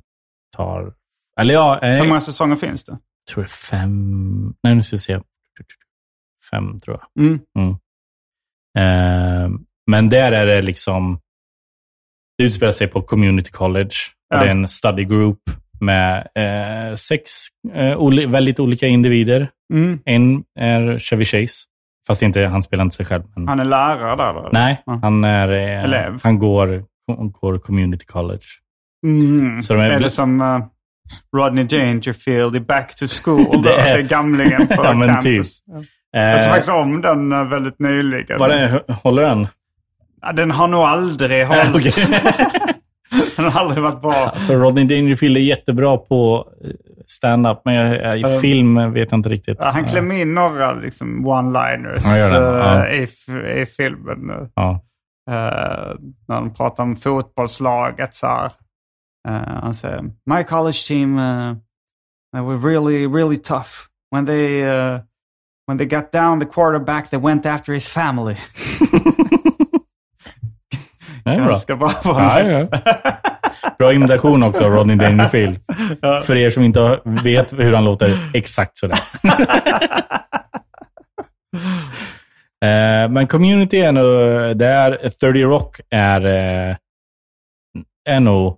[0.56, 0.92] tar...
[1.40, 2.98] Eller ja, eh, Hur jag många säsonger finns det?
[3.32, 4.54] tror det är fem...
[4.62, 5.20] Nej, nu ska jag se.
[6.50, 7.24] Fem, tror jag.
[7.24, 7.40] Mm.
[8.78, 9.50] Eh,
[9.90, 11.20] men där är det liksom...
[12.40, 13.90] Det utspelar sig på community college.
[14.30, 14.40] Ja.
[14.40, 15.38] Det är en study group
[15.80, 17.30] med eh, sex
[17.74, 19.48] eh, oli- väldigt olika individer.
[19.74, 19.98] Mm.
[20.04, 21.54] En är Chevy Chase.
[22.06, 23.22] Fast inte, han spelar inte sig själv.
[23.36, 24.40] Men, Han är lärare där?
[24.40, 24.50] Eller?
[24.52, 24.98] nej, Ja.
[25.02, 26.20] han, är, eh, Elev.
[26.22, 26.84] han går,
[27.40, 28.44] går community college.
[29.06, 29.62] Mm.
[29.62, 30.58] Så de är- är det som eh,
[31.36, 33.62] Rodney Dangerfield i Back to School?
[33.62, 35.60] Det det är- är gamlingen på Ja, campus.
[35.60, 35.66] typ.
[36.12, 38.38] Jag såg Eh, faktiskt om den eh, väldigt nyligen.
[38.38, 39.46] vad är, håller den?
[40.22, 41.74] Ja, Den har nog aldrig hållit.
[41.74, 41.92] Okej.
[43.36, 44.12] den har aldrig varit bra.
[44.14, 46.70] Alltså Rodney Dangerfield är jättebra på eh,
[47.06, 49.56] stand-up, men jag, i Um, film vet jag inte riktigt.
[49.60, 53.02] Ja, han klämmer in några liksom, one-liners eh, i,
[53.62, 54.50] i filmen.
[54.54, 54.70] Ja.
[55.30, 55.94] eh,
[56.28, 58.14] när de pratar om fotbollslaget.
[58.14, 58.52] Så här.
[59.62, 61.54] Han säger, My college team uh,
[62.32, 63.68] they were really, really tough.
[64.10, 65.00] When they, uh,
[65.66, 68.36] when they got down the quarterback they went after his family.
[71.24, 71.46] Det är bra.
[71.46, 71.92] Ganska bra.
[72.04, 72.66] Ja, ja.
[73.78, 75.60] Bra imitation också av Rodney Dangerfield.
[76.24, 78.98] För er som inte vet hur han låter exakt sådär.
[82.64, 84.04] Eh, Men community är nog,
[84.58, 86.76] där 30 Rock är, eh,
[88.08, 88.56] är nog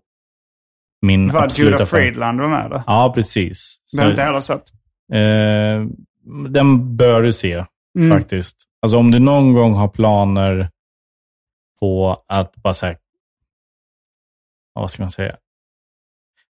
[1.06, 1.86] min Vad absoluta Judah.
[1.86, 2.82] Friedland var med då?
[2.86, 3.76] Ja, precis.
[3.92, 4.62] Det har inte Så, heller sett.
[5.12, 5.86] eh,
[6.48, 7.64] den bör du se
[7.98, 8.18] Mm.
[8.18, 8.56] faktiskt.
[8.82, 10.70] Alltså om du någon gång har planer
[11.82, 12.96] på att bara säga,
[14.74, 15.36] vad ska man säga?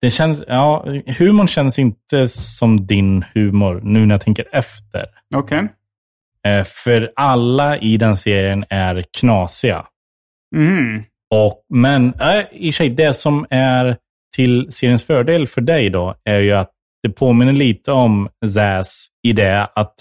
[0.01, 0.85] Det känns, ja,
[1.17, 5.05] humorn känns inte som din humor nu när jag tänker efter.
[5.35, 5.67] Okej.
[6.47, 9.85] Eh, för alla i den serien är knasiga.
[10.55, 11.03] Mm.
[11.29, 13.97] Och, men äh, i sig, det som är
[14.35, 16.71] till seriens fördel för dig då är ju att
[17.03, 19.95] det påminner lite om Zaz i det att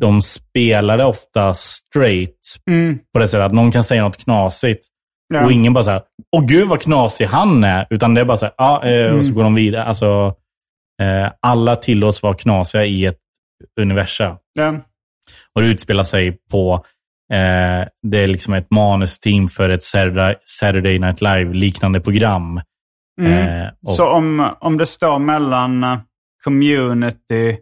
[0.00, 2.38] de spelade ofta straight
[2.70, 2.98] Mm.
[3.12, 4.86] på det sättet att någon kan säga något knasigt
[5.34, 5.44] Ja.
[5.44, 6.02] och ingen bara så här,
[6.36, 7.86] åh gud vad knasig han är.
[7.90, 9.84] Utan det är bara så här, ja, eh, och så går de vidare.
[9.84, 10.34] Alltså,
[11.02, 13.18] eh, alla tillåts vara knasiga i ett
[13.80, 14.36] universum.
[14.52, 14.74] Ja.
[15.54, 16.74] Och det utspelar sig på,
[17.32, 22.60] eh, det är liksom ett manusteam för ett Saturday, Saturday Night Live-liknande program.
[23.20, 23.32] Mm.
[23.62, 25.98] Eh, och, Så om, om det står mellan eh,
[26.44, 27.58] community,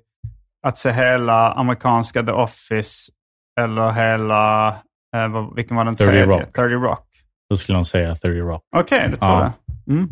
[0.67, 3.13] att se hela amerikanska The Office
[3.61, 4.69] eller hela,
[5.17, 6.27] eh, vad, vilken var den 30 tredje?
[6.41, 6.53] Rock.
[6.57, 7.07] 30 Rock.
[7.51, 8.63] Då skulle de säga 30 Rock.
[8.77, 9.53] Okej, det tror Ja.
[9.87, 9.97] jag.
[9.97, 10.09] Mm.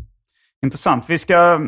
[0.64, 1.04] Intressant.
[1.10, 1.58] Vi ska,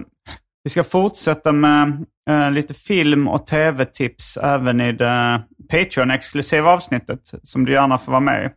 [0.64, 7.64] vi ska fortsätta med eh, lite film och tv-tips även i det Patreon-exklusiva avsnittet som
[7.64, 8.48] du gärna får vara med i.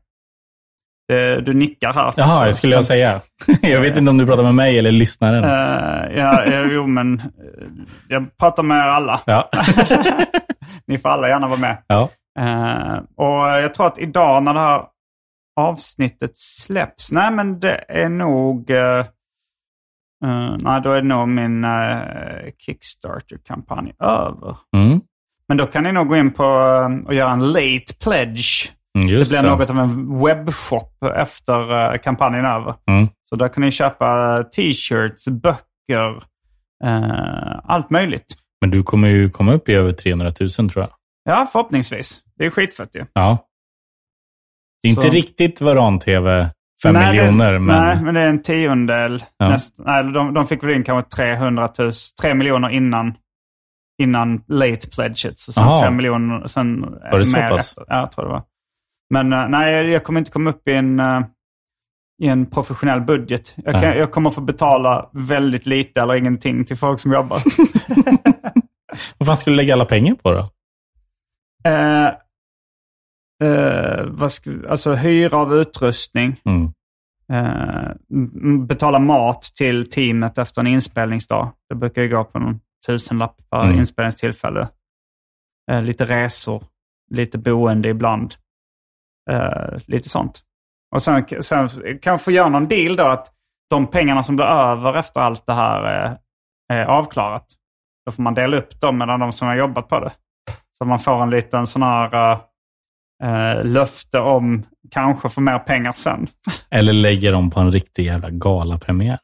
[1.13, 2.13] Det- Du nickar här.
[2.17, 3.21] Jaha, jag skulle jag säga.
[3.61, 5.43] jag vet inte om du pratar med mig eller lyssnaren.
[5.43, 7.25] Eh, ja, eh, jo, men eh,
[8.07, 9.21] jag pratar med er alla.
[9.25, 9.49] Ja.
[10.87, 11.77] Ni får alla gärna vara med.
[11.87, 12.09] ja.
[12.39, 14.81] Eh, och jag tror att idag när det här
[15.59, 18.99] avsnittet släpps, nej men det är nog, eh,
[20.25, 21.65] eh, nej då är nog min
[22.65, 24.57] Kickstarter-kampanj över.
[24.75, 25.01] Mm.
[25.47, 28.71] Men då kan ni nog gå in på eh, och göra en late pledge.
[28.97, 29.41] Mm, Det Just det.
[29.41, 32.75] något av en webbshop efter eh, kampanjen över.
[32.87, 33.07] Mm.
[33.29, 36.15] Så där kan ni köpa t-shirts, böcker,
[36.83, 38.35] eh, allt möjligt.
[38.61, 40.89] Men du kommer ju komma upp i över 300 000 tror jag.
[41.23, 42.21] Ja, förhoppningsvis.
[42.37, 43.05] Det är skitfett ju.
[43.13, 43.37] Ja.
[44.81, 46.49] Det är inte Så- riktigt Varan-TV
[46.83, 47.83] 5 Nej, miljoner, det, men...
[47.83, 49.23] Nej, men det är en tiondel.
[49.37, 49.49] Ja.
[49.49, 51.91] Näst, nej, de, de fick väl in kanske 300 000,
[52.21, 53.13] 3 miljoner innan,
[54.01, 55.47] innan late pledges.
[55.47, 55.81] Och sen Aha.
[55.81, 56.47] 5 miljoner.
[56.47, 57.73] Sen Var det så pass?
[57.77, 58.43] Ja, jag tror det var.
[59.13, 61.21] Men eh, nej, jag kommer inte komma upp i en, eh,
[62.21, 63.55] i en professionell budget.
[63.55, 67.37] Jag, kan, jag kommer få betala väldigt lite eller ingenting till folk som jobbar.
[69.17, 70.49] Vad fan skulle du lägga alla pengar på då?
[71.69, 72.07] Eh,
[73.43, 76.35] eh, vad ska, alltså hyra av utrustning.
[76.45, 76.71] Mm.
[77.31, 77.91] Eh,
[78.67, 81.51] betala mat till teamet efter en inspelningsdag.
[81.69, 83.79] Det brukar ju gå på någon tusenlapp per Mm.
[83.79, 84.67] inspelningstillfälle.
[85.71, 86.63] Eh, lite resor,
[87.11, 88.35] lite boende ibland.
[89.31, 90.41] Eh, lite sånt.
[90.95, 91.69] Och sen, sen
[92.01, 93.27] kanske göra någon deal då att
[93.69, 96.17] de pengarna som blir över efter allt det här är,
[96.73, 97.45] är avklarat.
[98.05, 100.11] Då får man dela upp dem mellan de som har jobbat på det.
[100.77, 102.31] Så man får en liten sån här
[103.23, 106.27] eh, löfte om kanske få mer pengar sen.
[106.69, 109.19] Eller lägga dem på en riktig jävla galapremiär?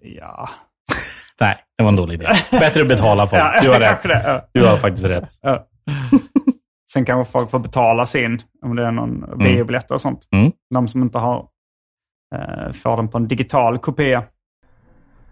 [0.00, 0.48] Ja.
[1.40, 2.28] Nej, det var en dålig idé.
[2.50, 3.42] Bättre att betala folk.
[3.62, 4.44] Du har rätt.
[4.52, 5.32] Du har faktiskt rätt.
[6.94, 10.28] Sen kanske folk får betala sin, om det är någon biobiljett och sånt.
[10.32, 10.52] Mm.
[10.74, 11.46] De som inte har,
[12.34, 14.22] eh, får den på en digital kopia.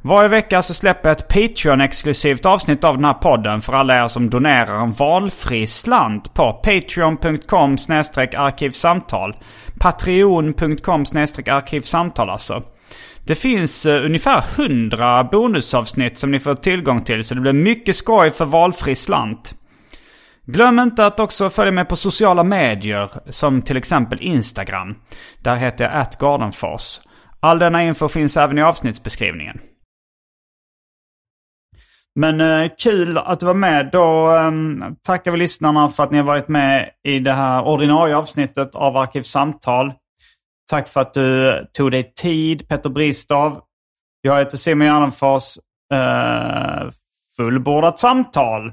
[0.05, 4.09] Varje vecka så släpper jag ett Patreon-exklusivt avsnitt av den här podden för alla er
[4.09, 7.73] som donerar en valfri slant på patreon.com
[8.37, 9.37] arkivsamtal.
[9.81, 11.05] Patreon.com
[11.47, 12.63] arkivsamtal alltså.
[13.27, 17.97] Det finns eh, ungefär 100 bonusavsnitt som ni får tillgång till så det blir mycket
[17.97, 19.55] skoj för valfri slant.
[20.47, 24.95] Glöm inte att också följa med på sociala medier som till exempel Instagram.
[25.39, 27.01] Där heter jag atgardenfors.
[27.41, 29.61] All denna info finns även i avsnittsbeskrivningen.
[32.15, 33.89] Men eh, kul att du var med.
[33.93, 34.53] Då eh,
[35.03, 38.97] tackar vi lyssnarna för att ni har varit med i det här ordinarie avsnittet av
[38.97, 39.93] Arkivsamtal.
[40.71, 43.61] Tack för att du tog dig tid, Petter Bristav.
[44.21, 45.59] Jag heter Simon Gärdenfors.
[45.93, 46.91] Eh,
[47.37, 48.73] fullbordat samtal.